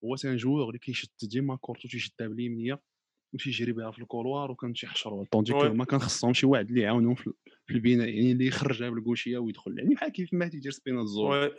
هو 0.06 0.16
c'est 0.16 0.32
un 0.32 0.36
joueur 0.36 0.68
اللي 0.68 0.80
كيشد 0.80 1.10
ديما 1.24 1.56
كورتو 1.56 1.88
تيشدها 1.88 2.28
باليمنية 3.34 3.52
وتيجري 3.52 3.72
بها 3.72 3.92
في 3.92 4.00
ال 4.00 4.06
couloir 4.06 4.52
وكان 4.52 4.74
تيحشرو 4.74 5.26
tandis 5.32 5.52
que. 5.52 5.74
ما 5.74 5.86
كان 5.86 6.00
خصهم 6.00 6.34
شي 6.34 6.46
واحد 6.46 6.70
اللي 6.70 6.82
يعاونهم 6.82 7.16
في 7.16 7.34
البناء 7.72 8.10
يعني 8.10 8.32
اللي 8.32 8.48
يخرجها 8.48 8.90
بال 8.90 9.06
côté 9.06 9.38
ويدخل. 9.38 9.80
يعني 9.80 9.96
بحال 9.96 10.12
كيف 10.12 10.34
ما 10.34 10.48
تيدير 10.48 10.72
Spinazzola 10.72 11.46
oui. 11.46 11.52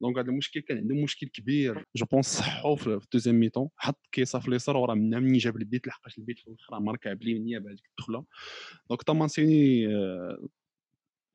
donc 0.00 0.18
هذا 0.18 0.30
المشكل 0.30 0.60
كان 0.60 0.78
عندهم 0.78 1.02
مشكل 1.02 1.26
كبير. 1.26 1.84
je 1.96 2.06
pense 2.12 2.26
صحو 2.26 2.76
في 2.76 2.86
ال 2.86 2.92
deuxième 2.92 3.40
mi-temps. 3.40 3.68
حط 3.76 4.06
Chiesa 4.12 4.38
في 4.38 4.48
اليسار 4.48 4.76
وراه 4.76 4.94
منها 4.94 5.20
مني 5.20 5.38
جاب 5.38 5.56
البيت 5.56 5.86
لحقاش 5.86 6.18
البيت 6.18 6.38
في 6.38 6.48
الآخر 6.48 6.80
ماركاه 6.80 7.12
باليمنيه 7.12 7.58
بهذيك 7.58 7.90
الدخلة. 7.90 8.24
donc 8.88 9.02
Mancini 9.02 9.86
آه، 9.96 10.48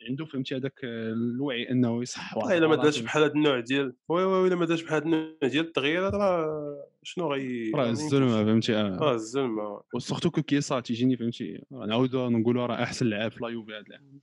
عنده 0.01 0.25
فهمتي 0.25 0.55
هذاك 0.55 0.79
آه، 0.83 1.13
الوعي 1.13 1.69
إنه 1.71 2.01
يصح 2.01 2.37
واحد 2.37 2.55
إلا 2.57 2.67
ما 2.67 2.75
دارش 2.75 2.99
بحال 2.99 3.23
هذا 3.23 3.31
النوع 3.33 3.59
ديال 3.59 3.93
وي 4.09 4.23
وي 4.23 4.47
الا 4.47 4.55
ما 4.55 4.65
دارش 4.65 4.81
بحال 4.81 4.95
هذا 4.97 5.05
النوع 5.05 5.33
ديال 5.43 5.65
التغييرات 5.65 6.13
راه 6.13 6.87
شنو 7.03 7.33
غي 7.33 7.71
راه 7.75 7.89
الزلمه. 7.89 8.43
فهمتي 8.45 8.75
آه. 8.75 8.97
راه 8.97 9.13
الزلمه 9.13 9.81
وسورتو 9.93 10.31
كو 10.31 10.41
كيسا 10.41 10.79
تيجيني 10.79 11.17
فهمتي 11.17 11.61
نعاودو 11.71 12.29
نقولوا 12.29 12.65
راه 12.65 12.83
أحسن 12.83 13.05
لاعب 13.05 13.31
في 13.31 13.37
لا 13.43 13.49
يوفي 13.49 13.71
هذا 13.71 13.83
العام 13.87 14.19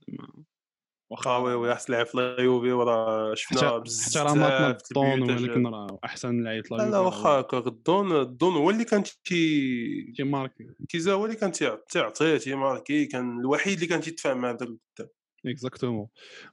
واخا 1.11 1.29
آه 1.31 1.39
وي 1.43 1.53
وي 1.53 1.71
أحسن 1.73 1.93
لاعب 1.93 2.05
في 2.05 2.17
لا 2.17 2.41
يوفي 2.41 2.71
وراه 2.71 3.33
شفنا 3.33 3.77
بزاف 3.77 4.27
حتى 4.27 4.29
راه 4.29 4.33
ماتنا 4.35 4.69
الدون. 4.69 5.21
ولكن 5.31 5.67
راه 5.67 5.99
أحسن 6.05 6.43
لاعب 6.43 6.65
في 6.65 6.73
لا 6.73 6.77
لا 6.77 6.83
يوفي 6.83 6.91
لا 6.93 6.99
واخا. 6.99 7.29
هكا 7.29 7.57
الدون 7.57 8.11
الدون 8.21 8.53
هو 8.53 8.69
اللي 8.69 8.83
كان 8.85 9.03
تي 9.25 10.13
تيماركي 10.17 10.67
كيزا 10.89 11.13
هو 11.13 11.25
اللي 11.25 11.35
كان 11.35 11.51
تيع- 11.51 11.79
تيعطيه 11.89 12.37
تيماركي 12.37 13.05
كان 13.05 13.39
الوحيد 13.39 13.73
اللي 13.73 13.87
كان 13.87 14.01
تيتفاهم 14.01 14.41
بداك 14.41 14.61
القدام 14.61 15.09
exactement 15.47 16.07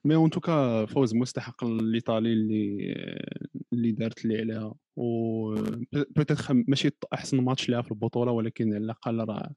mais 0.05 0.15
en 0.15 0.31
tout 0.31 0.63
cas 0.63 0.87
فوز 0.87 1.15
مستحق 1.15 1.65
الايطالي 1.65 2.33
اللي 2.33 2.95
اللي 3.73 3.93
دارت 3.93 4.25
اللي 4.25 4.39
عليها. 4.41 4.75
و 4.97 5.55
peut-être 5.93 6.55
ماشي 6.69 6.91
أحسن 7.15 7.41
ماتش 7.41 7.69
لها 7.71 7.83
في 7.83 7.91
البطولة 7.91 8.33
ولكن 8.33 8.75
على 8.75 8.85
الأقل 8.85 9.19
راه 9.29 9.55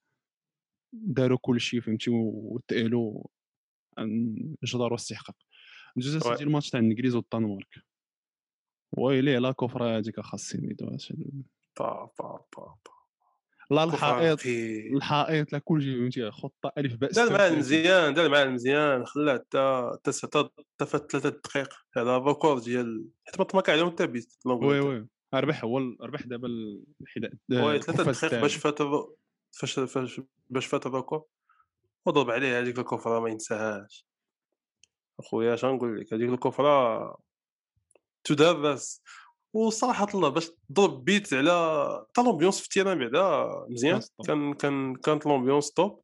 داروا 0.94 1.38
كل 1.42 1.62
شيء 1.62 1.82
فهمتي؟ 1.82 2.10
وتأهلوا 2.12 3.24
عن 3.98 4.36
جدار 4.64 4.94
واستحقاق. 4.94 5.36
ندوز 5.98 6.16
oui. 6.16 6.22
اسيدي 6.22 6.44
الماتش 6.44 6.70
تاع 6.70 6.80
الإنجليز 6.80 7.16
والدنمارك. 7.16 7.84
ويلي 8.98 9.36
على 9.36 9.54
coup 9.54 9.73
franc 9.73 9.98
هذيك 9.98 10.20
خاص 10.20 10.56
يعيدوها 10.56 10.98
با 11.80 12.12
با 12.20 12.46
با 12.58 12.76
با 12.86 12.95
لا 13.72 13.84
الحائط 13.84 14.40
الحائط 14.96 15.54
لا 15.54 15.60
كل 15.60 15.82
شيء 15.82 15.98
فهمتي 15.98 16.32
خطه 16.32 16.72
ألف 16.78 16.96
باء 16.96 17.12
دار 17.12 17.30
معاه 17.30 17.50
36. 17.50 17.60
مزيان 17.60 18.14
دار 18.14 18.30
معاه 18.30 18.46
مزيان 18.46 19.06
خلاه 19.06 19.34
حتى 19.34 19.92
حتى 20.24 20.50
حتى 20.82 20.86
ثلاثة 20.86 21.30
دقائق 21.30 21.74
هذا 21.98 22.16
الريكورد 22.16 22.62
ديال 22.62 23.08
حيت 23.26 23.40
ما 23.40 23.46
طمك 23.46 23.70
عليهم 23.70 23.90
حتى 23.92 24.08
بيت 24.08 24.34
وي. 24.46 24.80
وي. 24.80 25.08
ربح 25.34 25.64
هو 25.64 25.78
ربح 26.02 26.22
دابا 26.22 26.48
الحذاء 27.02 27.32
وي 27.52 27.82
ثلاثة 27.82 28.02
القفاز 28.02 28.26
دقائق. 28.26 28.42
باش 28.42 28.56
فات 28.56 28.82
فاش 29.52 29.80
فاش 29.80 30.22
باش 30.50 30.66
فات 30.66 30.86
الريكورد. 30.86 31.24
وضرب 32.06 32.32
عليه 32.32 32.60
هذيك 32.60 32.80
الكفرة 32.80 33.20
ما 33.20 33.30
ينساهاش. 33.30 34.08
أخويا 35.20 35.54
اش 35.54 35.66
نقول 35.66 36.00
لك؟ 36.00 36.14
هذيك 36.14 36.30
الكفرة 36.30 37.18
تدرس. 38.24 39.02
وصراحة 39.56 40.08
الله 40.14 40.30
باش 40.30 40.52
تضرب 40.70 41.04
بيت 41.06 41.34
على 41.34 42.06
حتى 42.10 42.24
لومبيونس 42.24 42.60
في 42.60 42.66
التيران 42.66 43.00
بعدا 43.00 43.50
مزيان. 43.70 44.02
كان. 44.28 44.54
كان 44.54 44.54
كان 44.54 44.96
كانت 44.96 45.26
l'ambiance 45.26 45.72
top 45.72 46.02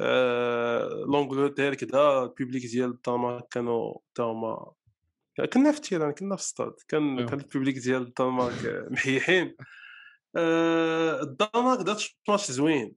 آه 0.00 0.88
l'Angleterre 0.88 1.74
كذا 1.74 2.22
ال 2.22 2.28
public 2.28 2.66
ديال 2.66 2.90
الدنمارك 2.90 3.48
كانوا 3.50 3.94
تا 4.14 4.22
هما 4.22 4.72
كنا 5.52 5.72
في 5.72 5.76
ال 5.76 5.80
terrain 5.80 6.12
كنا 6.12 6.36
في 6.36 6.42
الستاد 6.42 6.72
كان 6.88 7.18
أيوا. 7.18 7.30
كان 7.30 7.40
ال 7.40 7.45
public 7.45 7.78
ديال 7.78 8.02
الدنمارك 8.02 8.86
محيحين. 8.90 9.56
آه 10.36 11.20
الدنمارك 11.22 11.80
دارت 11.80 12.10
ماتش 12.28 12.50
زوين. 12.50 12.94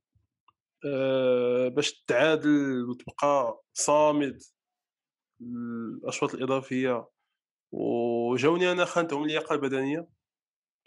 آه 0.86 1.68
باش 1.68 2.04
تعادل 2.08 2.86
وتبقى 2.90 3.62
صامد. 3.74 4.42
الأشواط 5.42 6.34
الإضافية. 6.34 7.08
وجاوني 7.74 8.72
أنا 8.72 8.86
خانتهم 8.86 9.24
اللياقه 9.24 9.56
البدنيه 9.56 10.08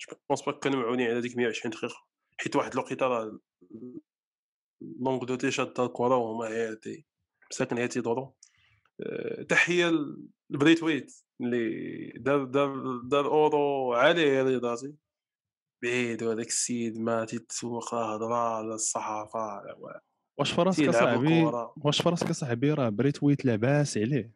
je 0.01 0.17
pense 0.29 0.43
pas 0.43 0.53
كانوا 0.53 0.81
معونين 0.81 1.11
على 1.11 1.21
ديك 1.21 1.37
120 1.37 1.71
دقيقة. 1.75 2.07
حيت 2.41 2.57
واحد 2.57 2.73
الوقيتة 2.73 3.07
راه 3.07 3.39
l'Angleterre 4.81 5.51
شاد 5.51 5.81
الكره 5.81 6.17
وهما 6.17 6.47
هادي 6.49 7.07
مساكن 7.51 7.89
تيدوروا 7.89 8.31
آه، 9.01 9.43
تحية 9.43 9.93
لبريت 10.51 10.83
ويت 10.83 11.13
اللي 11.41 12.13
دار 12.17 12.45
دار 12.45 13.01
دار 13.05 13.27
أورو 13.27 13.93
عالي 13.93 14.43
رياضاتي. 14.43 14.95
بعيد 15.83 16.23
وهذاك 16.23 16.47
السيد 16.47 16.99
ما 16.99 17.25
تيتسوق 17.25 17.95
لا 17.95 18.01
هضرة 18.01 18.57
على 18.57 18.75
الصحافة 18.75 19.63
واش 20.39 20.53
فراسك 20.53 20.91
صاحبي 20.91 21.45
واش 21.77 22.03
فراسك 22.03 22.33
صاحبي 22.33 22.73
راه 22.73 22.89
بريت 22.89 23.23
ويت 23.23 23.45
لاباس 23.45 23.99
عليه؟ 23.99 24.36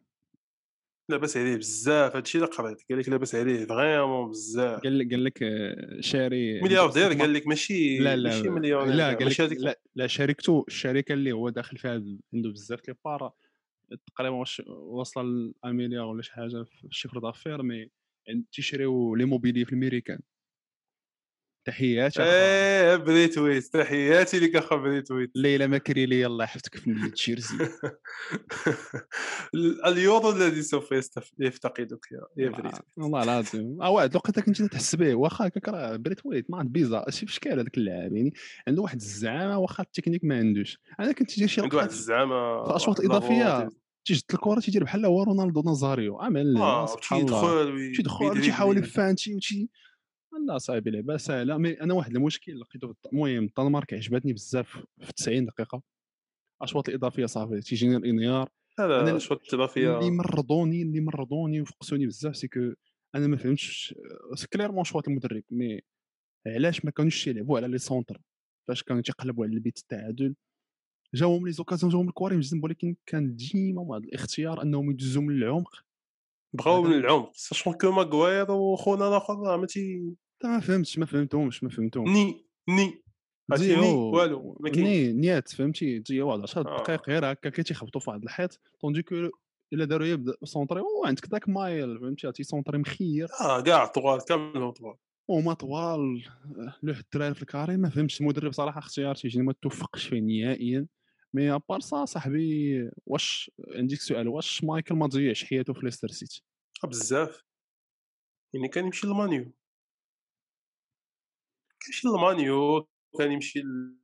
لاباس 1.09 1.37
عليه 1.37 1.55
بزاف 1.55 2.15
هادشي 2.15 2.37
اللي 2.37 2.49
قريت 2.49 2.77
قال 2.89 2.99
لك 2.99 3.09
لاباس 3.09 3.35
عليه 3.35 3.65
vraiment 3.65 4.29
بزاف. 4.29 4.79
قال 4.79 4.99
لك 4.99 5.11
قال 5.11 5.23
لك 5.23 5.43
آه، 5.43 5.97
شاري 5.99 6.61
ملياردير 6.61 7.13
قال 7.13 7.33
لك 7.33 7.47
ماشي 7.47 7.97
لا 7.97 8.15
لا 8.15 8.29
ماشي 8.29 8.49
مليونير 8.49 8.95
لا 8.95 9.13
قال 9.13 9.27
لك 9.27 9.39
لا 9.39 9.79
لا 9.95 10.07
شركته 10.07 10.65
الشركة 10.67 11.13
اللي 11.13 11.31
هو 11.31 11.49
داخل 11.49 11.77
فيها 11.77 11.91
عنده 12.33 12.49
بزاف 12.49 12.87
les 12.87 12.95
parts 13.05 13.31
تقريبا 14.07 14.35
واش 14.35 14.61
واصله 14.67 15.53
لا 15.63 15.71
مليار 15.71 16.05
ولا 16.05 16.21
شي 16.21 16.31
حاجة 16.33 16.63
في 16.63 16.85
ال 16.85 16.89
chiffre 16.89 17.19
d'affaires 17.19 17.63
mais 17.63 17.89
تيشريو 18.51 19.15
l'immobilier 19.15 19.65
في 19.65 19.73
الميريكان 19.73 20.19
تحيات 21.65 22.19
إيه 22.19 22.95
بريت 22.95 23.37
ويت 23.37 23.63
تحياتي 23.63 24.39
لك 24.39 24.55
اخا 24.55 24.75
بريت 24.75 25.11
ويت 25.11 25.31
ليلى 25.35 25.67
ماكريلي 25.67 26.25
الله 26.25 26.43
يحفظك 26.43 26.77
في 26.77 26.89
نية 26.89 27.09
تشيرزي 27.09 27.57
اليورو 29.87 30.31
الذي 30.31 30.61
سوف 30.61 30.91
يفتقدك 31.39 32.11
يا 32.11 32.43
يا 32.43 32.49
بريت 32.49 32.65
ويت. 32.65 32.83
والله 32.97 33.23
العظيم 33.23 33.81
آه 33.81 33.89
واحد 33.89 34.09
الوقيته 34.09 34.41
كنت 34.41 34.61
تحس 34.61 34.95
به 34.95 35.15
واخا 35.15 35.47
هكاك 35.47 35.69
راه 35.69 35.95
بريت 35.95 36.25
ويت 36.25 36.51
ما 36.51 36.57
عند 36.57 36.71
بيزا. 36.71 37.05
شي 37.09 37.25
في 37.25 37.33
شكال 37.33 37.59
هذاك 37.59 37.77
اللاعب 37.77 38.13
يعني 38.13 38.33
عنده 38.67 38.81
واحد 38.81 39.01
الزعامة 39.01 39.57
واخا 39.57 39.83
التكنيك 39.83 40.21
ما 40.23 40.37
عندوش. 40.37 40.79
أنا 40.99 41.11
كنت 41.11 41.31
تجي 41.31 41.47
شي 41.47 41.61
عنده 41.61 41.77
واحد 41.77 41.89
الزعامة 41.89 42.63
في 42.63 42.71
لافونتي. 42.71 43.01
الاضافيه 43.01 43.69
تيجد 44.05 44.23
الكرة 44.33 44.59
تيدير 44.59 44.83
بحال 44.83 45.05
هو 45.05 45.23
رونالدو 45.23 45.61
نازاريو. 45.61 46.19
عمل 46.19 46.57
آه 46.57 46.85
سبحان 46.85 47.21
الله. 47.21 47.75
تيدخل. 47.95 48.41
تيحاول 48.41 48.77
يفانتي 48.77 49.39
لا 50.47 50.57
صاحبي 50.57 50.89
لعبه 50.91 51.17
سهله 51.17 51.57
مي 51.57 51.81
أنا 51.81 51.93
واحد 51.93 52.15
المشكل 52.15 52.59
لقيته 52.59 52.95
المهم 53.13 53.43
الدنمارك 53.43 53.93
عجبتني 53.93 54.33
بزاف 54.33 54.85
في 55.01 55.13
90 55.13 55.45
دقيقة. 55.45 55.81
الاشواط 56.61 56.89
الاضافيه 56.89 57.25
صافي 57.25 57.59
تيجيني 57.61 57.95
الانهيار 57.97 58.49
لا 58.79 58.85
أنا 58.85 58.93
لا 58.93 59.01
ال- 59.03 59.09
الاشواط 59.09 59.41
الاضافيه 59.53 59.99
اللي 59.99 60.11
مرضوني 60.11 60.81
اللي 60.81 61.01
مرضوني 61.01 61.61
وفقسوني 61.61 62.05
بزاف 62.07 62.35
c'est 62.37 62.47
que 62.47 62.73
أنا 63.15 63.27
ما 63.27 63.37
فهمتش 63.37 63.95
clairement 64.53 64.83
choix 64.83 65.07
المدرب 65.07 65.43
mais 65.51 65.81
علاش 66.47 66.85
ما 66.85 66.91
كانوش 66.91 67.27
يلعبوا 67.27 67.57
على 67.57 67.67
les 67.67 67.77
centres؟ 67.77 68.21
فاش 68.67 68.83
كانوا 68.83 69.01
تيقلبوا 69.01 69.45
على 69.45 69.53
البيت 69.53 69.77
التعادل؟ 69.77 70.35
جاهم 71.15 71.45
les 71.45 71.51
occasions 71.51 71.91
جاهم 71.93 72.07
الكواري 72.07 72.41
ولكن 72.63 72.95
كان 73.05 73.35
ديما 73.35 73.81
واحد 73.81 74.03
الاختيار 74.03 74.61
أنهم 74.61 74.91
يدوزوا 74.91 75.21
من 75.21 75.35
العمق. 75.35 75.83
بغاو 76.53 76.81
من 76.81 76.93
العمق 76.93 77.31
sachant 77.33 77.73
que 77.73 77.91
ماغواير 77.91 78.51
وخونا 78.51 79.07
الآخر 79.07 79.33
راه 79.39 79.57
ما 79.57 79.65
تي 79.65 80.13
ما 80.43 80.59
فهمتش 80.59 80.99
ما 80.99 81.05
فهمتهمش 81.05 81.63
ما 81.63 81.69
فهمتهمش. 81.69 82.09
ني 82.09 82.45
ني. 82.69 83.03
تزيو 83.51 84.11
والو 84.15 84.57
ني 84.65 85.13
نيات 85.13 85.49
فهمتي؟ 85.49 85.99
تجي 85.99 86.21
واحد 86.21 86.41
10 86.41 86.61
آه. 86.61 86.77
دقائق 86.77 87.09
غير 87.09 87.31
هكا 87.31 87.49
كي 87.49 87.63
تيخبطوا 87.63 88.01
في 88.01 88.09
واحد 88.09 88.23
الحيط 88.23 88.59
طوندي 88.81 89.01
كو 89.03 89.15
إلا 89.73 89.85
داروا 89.85 90.07
يبدأ 90.07 90.33
سونطري 90.43 90.81
وعندك 90.81 91.25
داك 91.25 91.49
مايل 91.49 91.99
فهمتي؟ 91.99 92.31
تي 92.31 92.43
سونطري 92.43 92.77
مخير. 92.77 93.27
آه 93.41 93.61
كاع 93.61 93.85
طوال 93.85 94.25
كاملهم 94.25 94.71
طوال 94.71 94.95
وما 95.29 95.53
طوال. 95.53 96.23
لوح 96.83 96.97
الدراري 96.97 97.33
في 97.33 97.41
الكاري 97.41 97.77
ما 97.77 97.89
فهمتش 97.89 98.21
المدرب 98.21 98.51
صراحة 98.51 98.79
اختيار 98.79 99.15
تيجيني 99.15 99.45
ما 99.45 99.53
توفقش 99.61 100.07
فيه 100.07 100.19
نهائيا. 100.19 100.87
مي 101.33 101.51
ابار 101.55 101.79
سا 101.79 102.05
صاحبي 102.05 102.89
واش 103.05 103.51
عندك 103.75 103.97
سؤال 103.97 104.27
واش 104.27 104.63
مايكل 104.63 104.95
ما 104.95 105.07
تضيعش 105.07 105.43
حياته 105.43 105.73
في 105.73 105.79
ليستر 105.83 106.07
سيتي؟ 106.07 106.43
آه، 106.83 106.87
بزاف. 106.87 107.43
يعني 108.53 108.67
كان 108.67 108.85
يمشي 108.85 109.07
لمان 109.07 109.29
يو 109.29 109.43
كان 111.79 111.87
يمشي 111.87 112.07
لمان 112.07 112.55
يو 112.55 112.87
كان 113.17 113.31
يمشي 113.31 113.59
ل- 113.59 114.01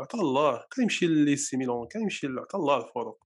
عطا 0.00 0.20
الله. 0.20 0.64
كان 0.70 0.82
يمشي 0.82 1.06
ل 1.06 1.36
AC 1.36 1.56
ميلان 1.56 1.86
كان 1.90 2.02
يمشي 2.02 2.26
عطا 2.26 2.58
الله 2.58 2.76
الفرق. 2.76 3.18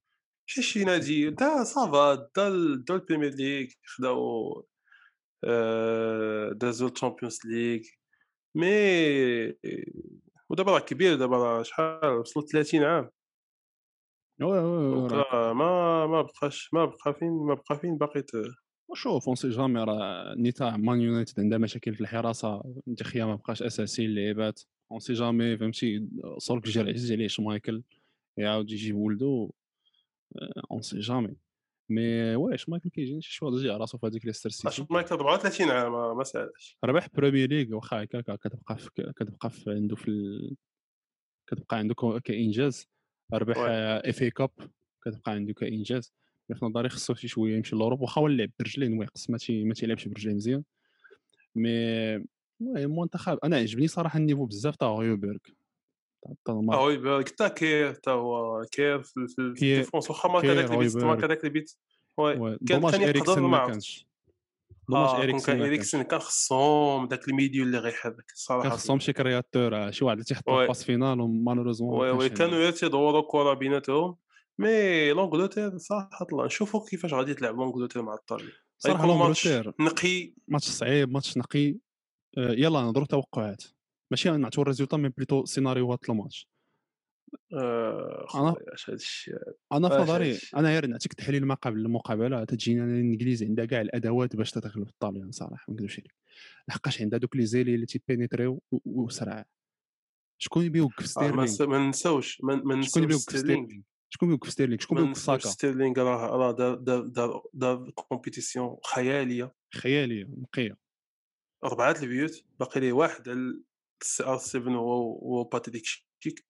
مشى 0.48 0.62
شي 0.62 0.84
نادي 0.84 1.30
دا 1.30 1.64
صافا 1.64 2.14
دا 2.14 2.48
دا 2.88 2.94
البريمير 2.94 3.30
ليغ 3.34 3.68
خداو 3.84 4.66
آه، 5.44 6.50
دازو 6.52 6.88
الشامبيونز 6.88 7.38
ليغ. 7.46 7.80
mais 8.54 8.66
ودابا 10.50 10.72
راه 10.72 10.80
كبير 10.80 11.16
دابا 11.16 11.36
راه 11.36 11.62
شحال 11.62 12.04
وصل 12.20 12.46
30 12.46 12.82
عام. 12.82 13.10
oui 14.40 14.58
oui 14.58 15.08
ما 15.54 16.06
ما 16.06 16.22
بقاش 16.22 16.74
ما 16.74 16.84
بقى 16.84 17.14
فين 17.18 17.28
ما 17.46 17.54
بقى 17.54 17.78
فين 17.80 17.96
باقي 17.98 18.22
ت- 18.22 18.32
شوف 18.94 19.26
on 19.26 19.36
sait 19.36 19.48
jamais 19.48 19.80
راه 19.84 20.34
نتاع 20.38 20.76
مان 20.76 21.00
يونايتد 21.00 21.40
عندها 21.40 21.58
مشاكل 21.58 21.94
في 21.94 22.00
الحراسة 22.00 22.62
دي 22.86 23.01
خيا 23.01 23.24
ما 23.24 23.34
بقاش 23.34 23.62
أساسي 23.62 24.04
اللعيبات 24.04 24.62
on 24.92 25.00
sait 25.00 25.12
jamais 25.12 25.56
فهمتي؟ 25.58 26.08
صورك 26.38 26.64
جا 26.68 26.82
عزيز 26.88 27.12
عليه 27.12 27.28
شمايكل 27.28 27.82
يعاود 28.36 28.70
يجيب 28.70 28.96
ولدو 28.96 29.50
on 30.70 30.82
sait 30.82 30.98
jamais 30.98 31.36
mais 31.90 32.34
ouais 32.36 32.58
شمايكل 32.58 32.90
كيجيني 32.90 33.22
شي 33.22 33.32
شوية 33.32 33.70
على 33.70 33.76
راسو 33.80 33.98
في 33.98 34.06
هذيك 34.06 34.26
ليستر 34.26 34.50
سيتي؟ 34.50 34.86
شمايكل 34.90 35.14
34 35.14 35.70
عام 35.70 36.16
ما- 36.16 36.24
سالش 36.24 36.78
ربح 36.84 37.08
بريمير 37.14 37.48
ليغ 37.48 37.74
واخا 37.76 38.02
هكاك 38.02 38.24
كتبقى 38.40 38.78
في 38.78 38.90
كتبقى 39.16 39.50
في 39.50 39.70
عنده 39.70 39.96
في 39.96 40.08
ال... 40.08 40.56
كتبقى 41.46 41.76
عنده 41.78 41.94
كإنجاز. 42.24 42.88
ربح. 43.32 43.54
اف 43.58 44.22
اي 44.22 44.30
كاب 44.30 44.50
كتبقى 45.04 45.32
عنده 45.32 45.52
كإنجاز. 45.52 46.12
mais 46.48 46.56
في 46.56 46.64
نظري 46.64 46.88
خصو 46.88 47.14
شي 47.14 47.28
شوية 47.28 47.56
يمشي 47.56 47.76
l'Europe 47.76 48.00
واخا 48.00 48.20
هو 48.20 48.26
لعب 48.28 48.50
برجلين 48.60 48.98
ويقص 48.98 49.30
ما 49.30 49.38
ما 49.50 49.74
تيلعبش 49.74 50.08
برجلين 50.08 50.36
مزيان. 50.36 50.62
mais 51.54 51.70
المهم 52.60 52.76
المنتخب 52.76 53.38
أنا 53.44 53.56
عجبني 53.56 53.88
صراحة 53.88 54.18
ال 54.18 54.22
niveau 54.22 54.44
بزاف 54.46 54.76
تاع 54.76 54.88
هويبرغ 54.88 55.36
آه 56.48 56.82
oui 56.84 57.24
حتى 57.24 57.48
كير 57.50 57.92
حتى 57.92 58.10
هو 58.10 58.62
كير 58.72 59.02
في 59.02 59.26
ال 59.38 59.47
défense 59.47 60.10
واخا 60.10 60.28
مارك 60.28 60.42
كير، 60.42 60.52
هذاك 60.52 60.70
البيت. 60.70 60.96
مارك 60.96 61.24
هذاك 61.24 61.44
البيت 61.44 61.72
oui 62.18 62.58
كان- 62.68 62.90
كان 62.90 63.02
يقدر 63.02 63.40
ما 63.40 63.48
ما. 63.48 63.66
كانش 63.66 64.06
dommage 64.88 65.08
اريكسن 65.20 65.46
كان 65.46 65.58
ما 65.58 65.66
اريكسن 65.66 66.02
كان 66.02 66.20
خصهم 66.20 67.08
داك 67.08 67.28
الميديو 67.28 67.62
اللي 67.64 67.78
غيحرك 67.78 68.30
الصراحه 68.32 68.62
كان 68.62 68.72
خصهم 68.72 68.98
شي 68.98 69.12
créateur 69.12 69.90
شي 69.90 70.04
واحد 70.04 70.16
اللي 70.16 70.24
تيحط. 70.24 70.48
ال 70.48 70.54
passe 70.54 70.84
finale 70.84 71.20
و 71.20 71.25
malheureusement 71.25 72.00
oui 72.00 72.10
oui 72.10 72.28
كانوا 72.28 72.58
يا 72.58 72.70
تيدوروا 72.70 73.20
الكره 73.20 73.54
بيناتهم. 73.54 74.16
mais 74.58 75.12
l'Angleterre 75.12 75.78
صراحة 75.78 76.26
الله 76.32 76.44
نشوفوا 76.46 76.86
كيفاش 76.88 77.14
غادي 77.14 77.34
تلعب 77.34 77.54
l'Angleterre 77.56 78.02
مع 78.02 78.12
إيطاليا. 78.12 78.52
صراحة 78.78 79.06
ماتش 79.06 79.46
l'Angleterre 79.48 79.74
نقي. 79.80 80.34
ماتش 80.48 80.64
صعيب 80.68 81.12
ماتش 81.12 81.36
نقي. 81.38 81.70
آه، 82.38 82.52
يلا 82.52 82.80
نهضروا 82.82 83.06
توقعات. 83.06 83.64
ماشي 84.10 84.30
نعطيو 84.30 84.62
ال 84.62 84.66
résultat 84.66 84.96
mais 84.96 85.08
plutôt 85.08 85.44
سيناريوهات 85.44 86.10
الماتش 86.10 86.48
خويا 88.26 88.54
اش 88.74 88.90
هاد 88.90 88.96
الشيء 88.96 89.34
أنا 89.72 89.88
في 89.88 89.94
نظري. 89.94 90.38
أنا 90.56 90.68
غير 90.68 90.86
نعطيك 90.86 91.12
تحليل 91.12 91.46
ما 91.46 91.54
قبل 91.54 91.80
المقابلة 91.80 92.44
تجينا 92.44 92.84
الانجليز 92.84 93.42
عندها 93.42 93.64
كاع 93.64 93.80
الأدوات 93.80 94.36
باش 94.36 94.50
تتغلب 94.50 94.88
الطاليان 94.88 95.30
صراحة 95.30 95.64
ما 95.68 95.74
نكذبش 95.74 96.00
عليك. 96.00 96.14
لحقاش 96.68 97.02
عندها 97.02 97.18
دوك 97.18 97.36
les 97.36 97.46
ailiers 97.46 97.74
اللي 97.74 97.86
تيبينيتريو 97.86 98.62
وسرعه 98.84 99.44
شكون 100.38 100.64
يبي 100.64 100.78
يوقف 100.78 101.02
آه، 101.02 101.06
ستيرلينغ؟ 101.06 101.66
ما 101.66 101.88
نساوش 101.88 102.40
ما 102.42 102.54
ما 102.54 102.82
شكون 102.82 103.02
يبي 103.02 103.14
نساوش 103.14 103.34
يوقف 103.34 103.38
ستيرلينغ؟ 103.38 103.68
شكون 104.10 104.28
يبي 104.28 104.32
يوقف 104.32 104.50
ستيرلينغ؟ 104.50 104.80
شكون 104.82 104.94
ما 104.96 105.00
يبي 105.00 105.08
يوقف 105.08 105.20
نساوش 105.20 105.42
ساكا؟ 105.42 105.52
ستيرلينغ 105.52 105.98
راه 105.98 106.36
راه 106.36 106.52
دار 106.52 106.74
دار 107.00 107.42
دار 107.54 107.90
compétition 107.90 108.76
خيالية. 108.84 109.54
خيالية 109.74 110.24
نقية. 110.24 110.76
اربعه 111.64 111.96
البيوت 112.02 112.44
باقي 112.60 112.80
ليه 112.80 112.92
واحد 112.92 113.28
على 113.28 113.60
CR7 114.20 114.74
هو 114.74 115.18
هو 115.18 115.44
باتريك 115.44 115.84
شيك 116.20 116.46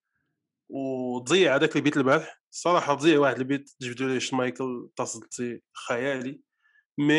وتضيع 0.69 1.55
هذاك 1.55 1.75
البيت 1.75 1.97
البارح. 1.97 2.41
الصراحه 2.51 2.95
تضيع 2.95 3.19
واحد 3.19 3.37
البيت 3.37 3.71
جبدوا 3.81 4.07
ليه 4.07 4.19
شمايكل 4.19 4.89
تصدي 4.95 5.63
خيالي. 5.87 6.41
mais 6.97 7.15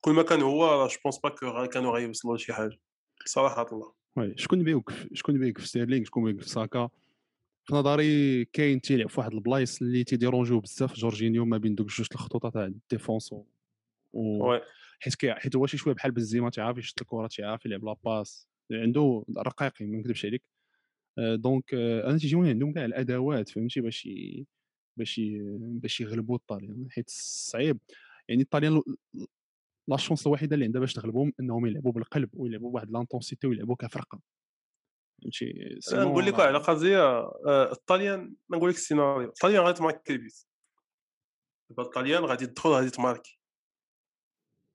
كل 0.00 0.12
ما 0.12 0.22
كان 0.22 0.42
هو 0.42 0.64
راه 0.64 0.88
je 0.88 0.96
pense 1.04 1.18
pas 1.18 1.28
que 1.28 1.66
كانوا 1.66 1.92
غيوصلوا 1.92 2.36
لشي 2.36 2.52
حاجة. 2.52 2.78
صراحة 3.26 3.66
الله. 3.72 3.92
oui 4.16 4.34
شكون 4.36 4.60
يبي 4.60 4.70
يوقف 4.70 5.06
شكون 5.12 5.34
يبي 5.34 5.46
يوقف 5.46 5.66
ستيرلينغ؟ 5.66 6.04
شكون 6.04 6.22
يبي 6.22 6.38
يوقف 6.38 6.48
ساكا؟ 6.48 6.90
في 7.64 7.74
نظري 7.74 8.44
كاين 8.44 8.80
تيلعب 8.80 9.08
في 9.08 9.20
واحد 9.20 9.32
البلايص 9.32 9.82
اللي 9.82 10.04
تيديرونجيو 10.04 10.60
بزاف 10.60 10.94
جورجينيو 10.94 11.44
ما 11.44 11.58
بين 11.58 11.74
دوك 11.74 11.86
جوج 11.86 12.08
الخطوط 12.12 12.52
تاع 12.52 12.64
ال 12.64 12.72
défense 12.72 13.32
و... 13.32 13.44
و... 14.12 14.58
حيت 15.00 15.14
حيت 15.24 15.56
هو 15.56 15.66
شي 15.66 15.76
شوية 15.76 15.94
بحال 15.94 16.10
بنزيما 16.10 16.50
تيعرف 16.50 16.78
يشد 16.78 17.00
الكرة 17.00 17.26
تيعرف 17.26 17.66
يلعب 17.66 17.84
لاباس 17.84 18.48
عنده 18.72 19.24
رقيقي 19.38 19.86
ما 19.86 19.98
نكذبش 19.98 20.26
عليك 20.26 20.42
آه، 21.18 21.34
donc 21.34 21.74
آه، 21.74 22.10
أنا 22.10 22.18
تيجيوني 22.18 22.48
عندهم 22.48 22.72
كاع 22.72 22.84
الأدوات 22.84 23.48
فهمتي 23.48 23.80
باش. 23.80 24.08
باش. 24.96 25.20
باش 25.58 26.00
يغلبوا 26.00 26.36
الطاليان 26.36 26.86
حيت 26.90 27.10
صعيب 27.10 27.78
يعني 28.28 28.42
الطاليان 28.42 28.82
la 29.88 29.96
chance 29.96 30.26
الوحيدة 30.26 30.54
اللي 30.54 30.64
عندها 30.64 30.80
باش 30.80 30.92
تغلبهم 30.92 31.32
إنهم 31.40 31.66
يلعبوا 31.66 31.92
بالقلب 31.92 32.30
ويلعبوا 32.34 32.70
بواحد 32.70 32.90
l'intensité 32.90 33.46
ويلعبوا 33.46 33.76
كفرقة 33.76 34.20
فهمتي 35.22 35.78
نقول 35.92 36.26
لك 36.26 36.40
على 36.40 36.58
قضيه 36.58 36.98
آه، 36.98 37.72
الطاليان 37.72 38.34
نقول 38.50 38.70
لك 38.70 38.76
السيناريو 38.76 39.28
الطاليان 39.28 39.62
غادي 39.64 39.78
تماركي 39.78 40.12
البيت 40.12 40.46
دابا 41.70 41.82
الطاليان 41.82 42.24
غادي 42.24 42.46
تدخل 42.46 42.70
غادي 42.70 42.90
تماركي 42.90 43.38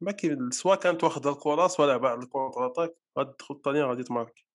ما 0.02 0.12
كاين 0.12 0.52
soit 0.52 0.76
كانت 0.76 1.04
واخده 1.04 1.30
الكره 1.30 1.68
soit 1.68 1.86
لعبه 1.86 2.10
على 2.10 2.20
ال 2.20 2.66
contre-attaque 2.66 2.96
غادي 3.18 3.32
تدخل 3.34 3.56
الطاليان 3.56 3.86
غادي 3.86 4.04
تماركي 4.04 4.46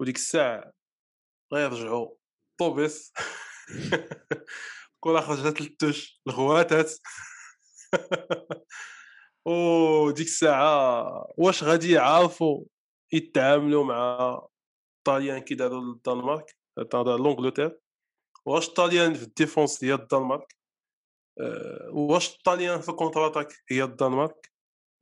وديك 0.00 0.16
الساعة 0.16 0.72
غيرجعوا 1.52 2.14
طوبيس. 2.58 3.12
الكرة 4.94 5.20
خرجت 5.20 5.60
لل 5.60 5.75
touche 5.75 6.22
الغواتات. 6.26 6.92
وديك 9.46 10.26
الساعة 10.26 11.26
واش 11.38 11.64
غادي 11.64 11.92
يعرفوا 11.92 12.64
يتعاملوا 13.12 13.84
مع 13.84 14.40
الطاليان 14.98 15.38
كي 15.38 15.54
داروا 15.54 15.80
للدنمارك 15.80 16.56
تاع 16.90 17.02
l'Angleterre 17.02 17.80
واش 18.46 18.68
الطاليان 18.68 19.14
في 19.14 19.22
ال 19.22 19.30
défense 19.30 19.84
هي 19.84 19.94
الدنمارك؟ 19.94 20.56
واش 21.92 22.36
الطاليان 22.36 22.80
في 22.80 22.88
ال 22.88 23.26
contre-attaque 23.26 23.48
هي 23.68 23.84
الدنمارك. 23.84 24.52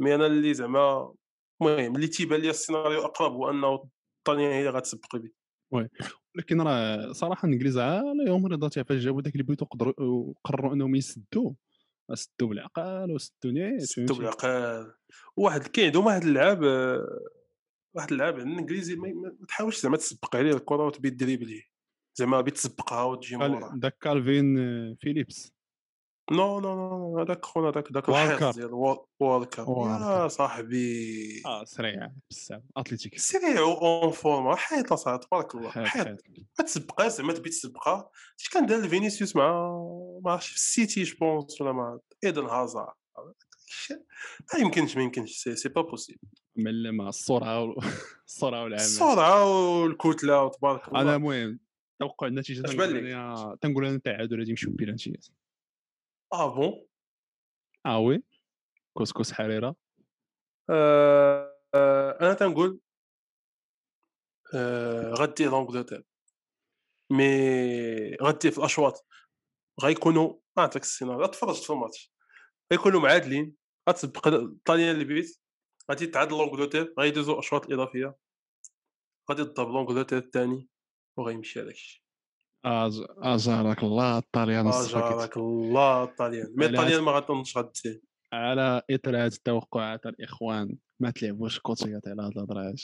mais 0.01 0.15
أنا 0.15 0.27
اللي 0.27 0.55
زعما 0.55 1.15
المهم 1.63 1.97
اللي 1.97 2.07
تيبان 2.07 2.41
لي 2.41 2.51
السيناريو 2.51 3.05
أقرب 3.05 3.33
هو 3.33 3.51
أنه 3.51 3.89
الطاليان 4.19 4.51
هي 4.51 4.59
اللي 4.59 4.71
غتسبق 4.71 5.15
البيت 5.15 5.37
ولكن 5.73 6.61
راه 6.61 7.13
صراحة 7.13 7.49
الانجليز 7.49 7.79
عليهم 7.79 8.47
رضا 8.47 8.69
تاع 8.69 8.83
فاش 8.83 8.99
جابوا 8.99 9.23
داك 9.23 9.37
البيت 9.37 9.63
وقدروا 9.63 9.95
وقرروا 10.01 10.75
أنهم 10.75 10.95
يسدوا 10.95 11.53
سدوا 12.15 12.49
بالعقل 12.49 13.11
وسدوا 13.11 13.53
نيت 13.53 13.93
فهمتي؟ 13.93 14.15
بالعقل. 14.15 14.93
واحد 15.37 15.63
كاين 15.63 15.87
عندهم 15.87 16.07
واحد 16.07 16.23
اللعاب 16.23 16.65
آه، 16.65 17.21
واحد 17.97 18.13
اللعاب 18.13 18.35
عند 18.35 18.47
الإنجليزي 18.47 18.97
ما 18.97 19.37
تحاولش 19.49 19.81
زعما 19.81 19.97
تسبق 19.97 20.37
عليه 20.37 20.55
الكرة 20.55 20.87
وتبي 20.87 21.11
دريبلي 21.11 21.63
زعما 22.19 22.41
بي 22.41 22.51
تسبقها 22.51 23.05
وتجي 23.05 23.37
مورا 23.37 23.73
داك 23.77 23.99
كالفين 23.99 24.59
آه، 24.59 24.97
فيليبس. 25.01 25.55
نو 26.33 26.61
نو 26.61 26.75
نو 26.75 27.19
هذاك 27.21 27.45
خونا 27.45 27.69
هذاك 27.69 28.09
والكر. 28.09 28.35
الحيط 28.35 28.55
ديال 28.55 28.97
والكر. 29.21 29.67
يا 30.23 30.29
صاحبي. 30.29 31.43
آه 31.47 31.65
سريع 31.65 32.11
بزاف. 32.31 32.63
اتليتيك 32.77 33.19
سيري 33.19 33.59
اون 33.59 34.11
فورما 34.11 34.57
حيط 34.57 34.93
صاحبي 34.93 35.27
تبارك 35.27 35.55
الله. 35.55 35.71
حيط 35.71 36.07
ما 36.59 36.65
تسبقها 36.65 37.09
زعما 37.09 37.33
تبي 37.33 37.51
تسبقها 37.51 38.11
اش 38.41 38.49
كان 38.49 38.67
دار 38.67 38.89
فينيسيوس 38.89 39.37
مع 39.37 39.53
ما 40.25 40.33
عرفتش 40.33 40.49
في 40.49 40.57
السيتي 40.57 41.03
جوبونس 41.03 41.61
ولا 41.61 41.73
مع 41.73 41.99
ايدن 42.25 42.45
هازار 42.45 42.95
ما 44.55 44.61
يمكنش 44.61 44.97
ما 44.97 45.03
يمكنش. 45.03 45.33
سي, 45.33 45.57
سي 45.57 45.69
با 45.69 45.83
بوسيبل 45.83 46.19
مع 46.93 47.09
السرعه 47.09 47.75
السرعه 48.29 48.63
والعمل. 48.63 48.75
السرعه 48.83 49.45
والكتلة 49.81 50.43
وتبارك 50.43 50.89
الله. 50.89 51.01
أنا 51.01 51.17
المهم 51.17 51.61
توقع 52.01 52.27
النتيجة 52.27 52.63
تنقول 53.61 53.87
أنا 53.87 53.99
تعادل 53.99 54.39
غادي 54.39 54.51
نمشيو 54.51 54.71
بينالتيات 54.73 55.27
ah 56.33 56.55
bon 56.55 56.87
ah 57.87 57.99
oui 57.99 58.23
كسكس 58.99 59.33
حريره 59.33 59.77
آه 60.71 61.57
آه 61.75 62.19
أنا 62.21 62.35
تنقول 62.35 62.81
آه 64.55 65.11
غدي 65.13 65.45
l'Angleterre 65.45 66.05
mais 67.11 67.25
غدي 68.23 68.51
في 68.51 68.59
الاشواط 68.59 69.07
غيكونوا 69.83 70.41
ما 70.57 70.63
عطيك 70.63 70.83
السيناريو 70.83 71.27
تفرجت 71.27 71.63
في 71.65 71.71
الماتش 71.71 72.13
غيكونوا 72.73 73.01
معادلين 73.01 73.57
غتسبق 73.89 74.29
الطاليان 74.29 74.97
البيت 74.97 75.41
غادي 75.91 76.07
تعادل 76.07 76.37
l'Angleterre 76.39 76.95
غيدوزوا 76.99 77.39
اشواط 77.39 77.73
اضافيه 77.73 78.17
غادي 79.31 79.45
تضرب 79.45 79.69
l'Angleterre 79.69 80.19
الثاني 80.19 80.69
وغيمشي 81.19 81.61
هذاك 81.61 81.75
الشيء 81.75 82.01
أج- 82.01 82.04
اجارك 82.65 83.83
الله 83.83 84.19
الطليان 84.19 84.67
اجارك 84.67 85.37
الله 85.37 86.05
الطاليان 86.05 86.55
mais 86.57 86.65
على 86.67 86.77
الطاليان 86.77 87.03
ما 87.03 87.13
غتنش 87.13 87.59
غدي 87.59 88.03
على 88.33 88.83
اثر 88.91 89.17
هذه 89.17 89.27
التوقعات 89.27 90.07
الإخوان. 90.07 90.77
ما 91.01 91.11
تلعبوش 91.11 91.59
كوتشيات 91.59 92.09
على 92.09 92.23
هاد 92.23 92.33
الهضره 92.33 92.75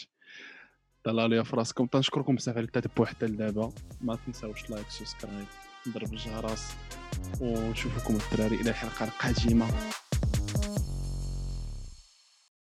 طلعوا 1.05 1.29
لي 1.29 1.45
في 1.45 1.57
راسكم. 1.57 1.87
تنشكركم 1.87 2.35
بزاف 2.35 2.57
على 2.57 2.65
التتبع 2.65 3.05
حتى 3.05 3.27
لدابا. 3.27 3.73
ما 4.01 4.19
تنساوش 4.27 4.71
like 4.71 4.89
subscribe 4.89 5.47
نضرب 5.87 6.13
الجرس 6.13 6.77
ونشوفكم 7.41 8.17
الدراري 8.17 8.57
إلى 8.61 8.71
الحلقة 8.71 9.05
القادمه 9.05 9.67